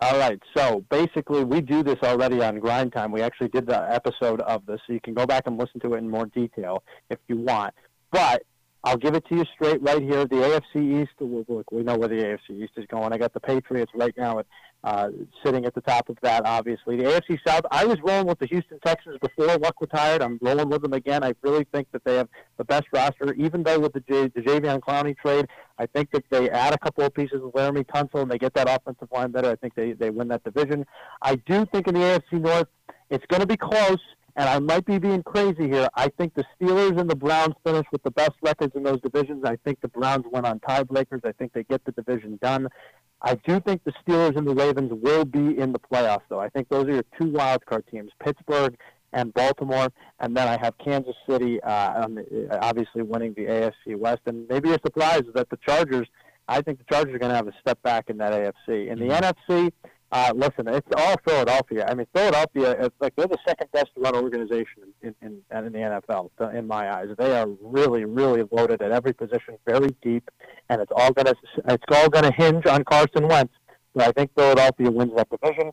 [0.02, 0.40] All right.
[0.56, 3.12] So basically, we do this already on Grind Time.
[3.12, 5.96] We actually did the episode of this, so you can go back and listen to
[5.96, 7.74] it in more detail if you want.
[8.12, 8.44] But
[8.84, 10.26] I'll give it to you straight right here.
[10.26, 11.12] The AFC East.
[11.20, 13.12] Look, we know where the AFC East is going.
[13.12, 14.46] I got the Patriots right now at,
[14.86, 15.10] uh,
[15.44, 16.46] sitting at the top of that.
[16.46, 17.64] Obviously, the AFC South.
[17.72, 20.22] I was rolling with the Houston Texans before Luck retired.
[20.22, 21.26] I'm rolling with them again.
[21.26, 24.42] I really think that they have the best roster, even though with the, J- the
[24.42, 28.22] Jadeveon Clowney trade, I think that they add a couple of pieces with Laremy Tunsil
[28.22, 29.52] and they get that offensive line better.
[29.52, 30.86] I think they, they win that division.
[31.22, 32.68] I do think in the AFC North,
[33.10, 34.00] it's going to be close,
[34.40, 35.90] and I might be being crazy here.
[35.96, 39.44] I think the Steelers and the Browns finish with the best records in those divisions.
[39.44, 41.26] I think the Browns win on tiebreakers.
[41.26, 42.70] I think they get the division done.
[43.22, 46.40] I do think the Steelers and the Ravens will be in the playoffs, though.
[46.40, 48.78] I think those are your two wild card teams, Pittsburgh
[49.12, 49.90] and Baltimore,
[50.22, 52.08] and then I have Kansas City, uh, uh,
[52.62, 54.22] obviously winning the AFC West.
[54.26, 56.08] And maybe a surprise is that the Chargers.
[56.48, 58.88] I think the Chargers are going to have a step back in that AFC.
[58.88, 59.74] In the NFC,
[60.12, 61.86] uh, listen, it's all Philadelphia.
[61.88, 65.80] I mean, Philadelphia, it's like they're the second best run organization in, in, in the
[65.80, 67.10] NFL, uh, in my eyes.
[67.18, 70.30] They are really, really loaded at every position, very deep,
[70.70, 71.36] and it's all gonna
[71.68, 73.54] it's all gonna hinge on Carson Wentz.
[73.94, 75.72] But I think Philadelphia wins that division.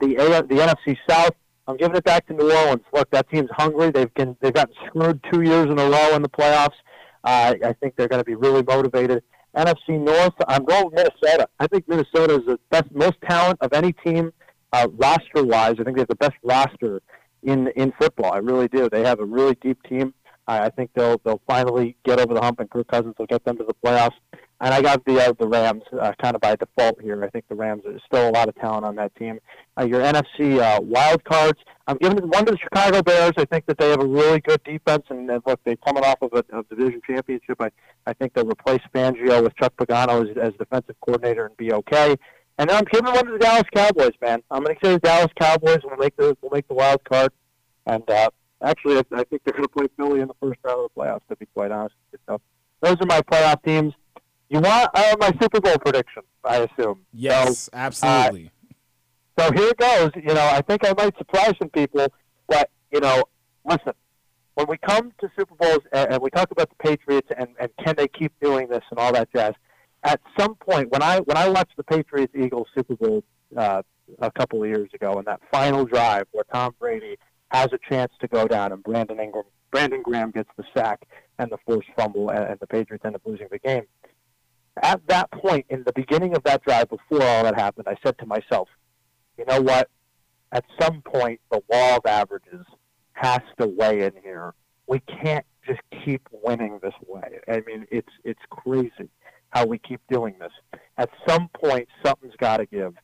[0.00, 1.34] The A, the NFC South,
[1.66, 2.82] I'm giving it back to New Orleans.
[2.92, 3.90] Look, that team's hungry.
[3.90, 6.76] They've been they've gotten screwed two years in a row in the playoffs.
[7.24, 9.22] Uh, I think they're going to be really motivated.
[9.56, 11.48] NFC North, I'm going with Minnesota.
[11.60, 14.32] I think Minnesota is the best, most talent of any team
[14.72, 15.74] uh, roster-wise.
[15.78, 17.02] I think they have the best roster
[17.42, 18.32] in in football.
[18.32, 18.88] I really do.
[18.88, 20.14] They have a really deep team.
[20.46, 23.44] I I think they'll they'll finally get over the hump, and Kirk Cousins will get
[23.44, 24.16] them to the playoffs.
[24.62, 27.24] And I got the uh, the Rams uh, kind of by default here.
[27.24, 29.40] I think the Rams there's still a lot of talent on that team.
[29.76, 31.58] Uh, your NFC uh, wild cards,
[31.88, 33.32] I'm giving one to the Chicago Bears.
[33.36, 36.22] I think that they have a really good defense, and, and look, they're coming off
[36.22, 37.60] of a, a division championship.
[37.60, 37.70] I
[38.06, 42.14] I think they'll replace Fangio with Chuck Pagano as, as defensive coordinator and be okay.
[42.58, 44.44] And then I'm giving one to the Dallas Cowboys, man.
[44.48, 47.32] I'm going to say the Dallas Cowboys will make the will make the wild card,
[47.86, 48.30] and uh,
[48.62, 51.00] actually, I, I think they're going to play Philly in the first round of the
[51.00, 51.26] playoffs.
[51.30, 51.96] To be quite honest,
[52.28, 52.40] so
[52.80, 53.94] those are my playoff teams.
[54.52, 56.24] You want uh, my Super Bowl prediction?
[56.44, 57.06] I assume.
[57.14, 58.50] Yes, absolutely.
[59.38, 60.10] So here it goes.
[60.14, 62.06] You know, I think I might surprise some people,
[62.48, 63.24] but you know,
[63.64, 63.94] listen.
[64.54, 67.70] When we come to Super Bowls and, and we talk about the Patriots and, and
[67.82, 69.54] can they keep doing this and all that jazz,
[70.02, 73.24] at some point when I when I watched the Patriots Eagles Super Bowl
[73.56, 73.80] uh,
[74.18, 77.16] a couple of years ago and that final drive where Tom Brady
[77.52, 81.50] has a chance to go down and Brandon Ingram Brandon Graham gets the sack and
[81.50, 83.84] the forced fumble and, and the Patriots end up losing the game.
[84.80, 88.16] At that point, in the beginning of that drive, before all that happened, I said
[88.18, 88.68] to myself,
[89.36, 89.90] you know what?
[90.50, 92.64] At some point, the law of averages
[93.12, 94.54] has to weigh in here.
[94.86, 97.40] We can't just keep winning this way.
[97.48, 99.08] I mean, it's it's crazy
[99.50, 100.80] how we keep doing this.
[100.98, 102.94] At some point, something's got to give.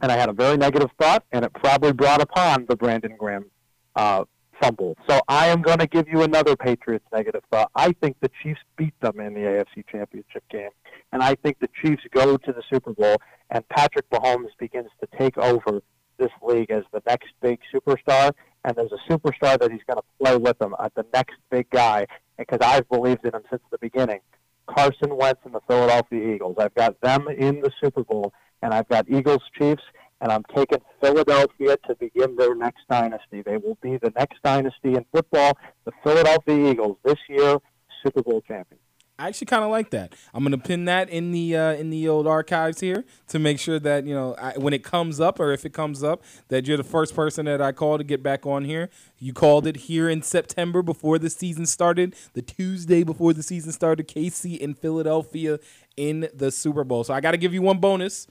[0.00, 3.50] And I had a very negative thought, and it probably brought upon the Brandon Graham
[3.96, 4.24] uh,
[4.60, 4.96] fumble.
[5.08, 7.70] So I am going to give you another Patriots negative thought.
[7.74, 10.70] I think the Chiefs beat them in the AFC Championship game,
[11.12, 13.16] and I think the Chiefs go to the Super Bowl,
[13.50, 15.82] and Patrick Mahomes begins to take over
[16.18, 18.32] this league as the next big superstar,
[18.64, 21.70] and there's a superstar that he's going to play with him, uh, the next big
[21.70, 22.06] guy,
[22.36, 24.20] because I've believed in him since the beginning.
[24.66, 26.56] Carson Wentz and the Philadelphia Eagles.
[26.58, 28.32] I've got them in the Super Bowl,
[28.62, 29.82] and I've got Eagles Chiefs,
[30.20, 33.42] and I'm taking Philadelphia to begin their next dynasty.
[33.42, 35.56] They will be the next dynasty in football.
[35.84, 37.58] The Philadelphia Eagles this year,
[38.02, 38.82] Super Bowl champions.
[39.20, 40.14] I actually kind of like that.
[40.32, 43.80] I'm gonna pin that in the uh, in the old archives here to make sure
[43.80, 46.76] that you know I, when it comes up or if it comes up that you're
[46.76, 48.90] the first person that I call to get back on here.
[49.18, 53.72] You called it here in September before the season started, the Tuesday before the season
[53.72, 54.06] started.
[54.06, 55.58] KC in Philadelphia
[55.96, 57.02] in the Super Bowl.
[57.02, 58.28] So I got to give you one bonus.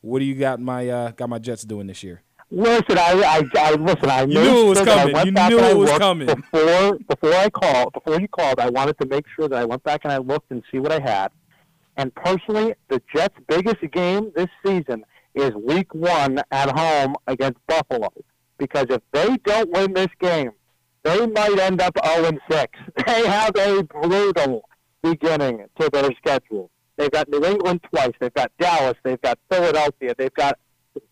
[0.00, 2.22] What do you got my uh, got my Jets doing this year?
[2.50, 4.08] Listen, I, I, I listen.
[4.08, 5.16] I you knew it was coming.
[5.26, 7.92] You knew it was coming before before I called.
[7.92, 10.50] Before you called, I wanted to make sure that I went back and I looked
[10.50, 11.30] and see what I had.
[11.98, 18.08] And personally, the Jets' biggest game this season is Week One at home against Buffalo.
[18.56, 20.52] Because if they don't win this game,
[21.02, 22.78] they might end up 0 6.
[23.06, 24.62] They have a brutal
[25.02, 26.70] beginning to their schedule.
[26.98, 28.12] They've got New England twice.
[28.18, 28.96] They've got Dallas.
[29.04, 30.14] They've got Philadelphia.
[30.18, 30.58] They've got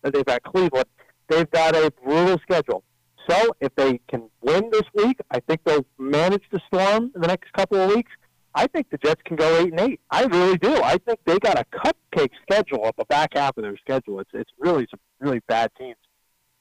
[0.03, 0.85] they've got Cleveland.
[1.29, 2.83] They've got a brutal schedule.
[3.29, 7.27] So if they can win this week, I think they'll manage to storm in the
[7.27, 8.11] next couple of weeks.
[8.53, 10.01] I think the Jets can go eight and eight.
[10.11, 10.81] I really do.
[10.81, 14.19] I think they got a cupcake schedule at the back half of their schedule.
[14.19, 15.97] It's it's really some really bad teams.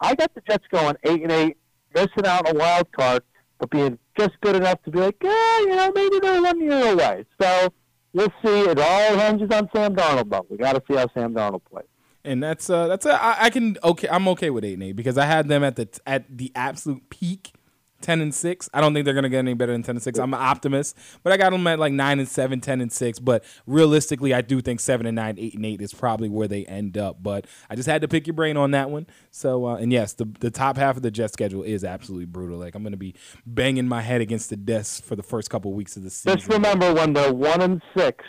[0.00, 1.56] I got the Jets going eight and eight,
[1.94, 3.22] missing out on a wild card,
[3.58, 6.92] but being just good enough to be like, yeah, you know, maybe they're one year
[6.92, 7.24] away.
[7.40, 7.72] So
[8.12, 8.60] we'll see.
[8.60, 11.86] It all hinges on Sam Darnold, but we got to see how Sam Darnold plays
[12.26, 14.92] and that's uh that's a, I, I can okay I'm okay with eight and eight
[14.92, 17.52] because I had them at the at the absolute peak.
[18.00, 18.70] 10 and 6.
[18.74, 20.18] I don't think they're going to get any better than 10 and 6.
[20.18, 23.18] I'm an optimist, but I got them at like 9 and 7, 10 and 6,
[23.20, 26.64] but realistically I do think 7 and 9, 8 and 8 is probably where they
[26.66, 29.06] end up, but I just had to pick your brain on that one.
[29.30, 32.58] So uh, and yes, the the top half of the Jet schedule is absolutely brutal.
[32.58, 35.72] Like I'm going to be banging my head against the desk for the first couple
[35.72, 36.38] weeks of the season.
[36.38, 38.24] Just remember when they're 1 and 6,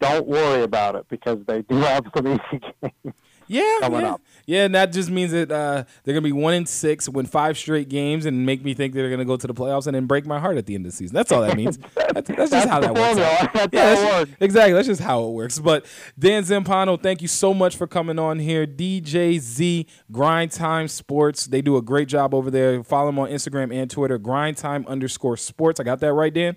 [0.00, 3.14] don't worry about it because they do have some easy games.
[3.52, 4.12] Yeah, coming yeah.
[4.14, 4.22] up.
[4.46, 7.58] Yeah, and that just means that uh, they're gonna be one in six, win five
[7.58, 10.26] straight games, and make me think they're gonna go to the playoffs and then break
[10.26, 11.14] my heart at the end of the season.
[11.14, 11.78] That's all that means.
[11.94, 13.16] that's, that's, just how that works.
[13.52, 14.36] That's yeah, that's works.
[14.40, 14.72] exactly.
[14.72, 15.58] That's just how it works.
[15.58, 15.86] But
[16.18, 18.66] Dan Zampano, thank you so much for coming on here.
[18.66, 21.46] DJZ Grind Time Sports.
[21.46, 22.82] They do a great job over there.
[22.82, 24.18] Follow them on Instagram and Twitter.
[24.18, 25.80] Grind Time underscore Sports.
[25.80, 26.56] I got that right, Dan.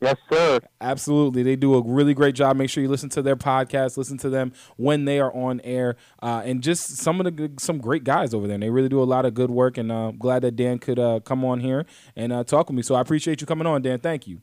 [0.00, 0.60] Yes, sir.
[0.80, 1.42] Absolutely.
[1.42, 2.56] They do a really great job.
[2.56, 5.96] Make sure you listen to their podcast, listen to them when they are on air,
[6.22, 8.54] uh, and just some of the some great guys over there.
[8.54, 9.76] And they really do a lot of good work.
[9.76, 11.84] And uh, glad that Dan could uh, come on here
[12.14, 12.82] and uh, talk with me.
[12.82, 13.98] So I appreciate you coming on, Dan.
[13.98, 14.40] Thank you.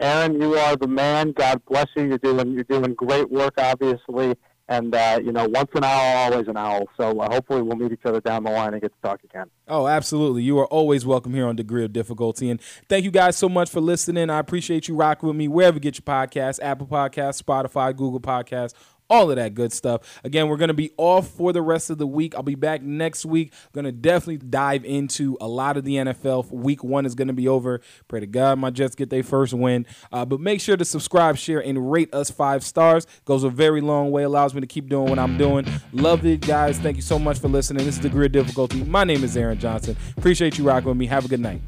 [0.00, 1.32] Aaron, you are the man.
[1.32, 2.04] God bless you.
[2.04, 4.34] You're doing you're doing great work, obviously.
[4.70, 6.88] And uh, you know, once an owl, always an owl.
[6.96, 9.46] So uh, hopefully, we'll meet each other down the line and get to talk again.
[9.66, 10.42] Oh, absolutely!
[10.42, 12.50] You are always welcome here on Degree of Difficulty.
[12.50, 14.28] And thank you guys so much for listening.
[14.28, 18.20] I appreciate you rocking with me wherever you get your podcasts: Apple Podcasts, Spotify, Google
[18.20, 18.74] Podcasts
[19.10, 20.20] all of that good stuff.
[20.24, 22.34] Again, we're going to be off for the rest of the week.
[22.34, 23.52] I'll be back next week.
[23.72, 26.50] Going to definitely dive into a lot of the NFL.
[26.50, 27.80] Week one is going to be over.
[28.06, 29.86] Pray to God my Jets get their first win.
[30.12, 33.06] Uh, but make sure to subscribe, share, and rate us five stars.
[33.24, 34.24] Goes a very long way.
[34.24, 35.66] Allows me to keep doing what I'm doing.
[35.92, 36.78] Love it, guys.
[36.78, 37.84] Thank you so much for listening.
[37.84, 38.84] This is Degree of Difficulty.
[38.84, 39.96] My name is Aaron Johnson.
[40.16, 41.06] Appreciate you rocking with me.
[41.06, 41.60] Have a good night.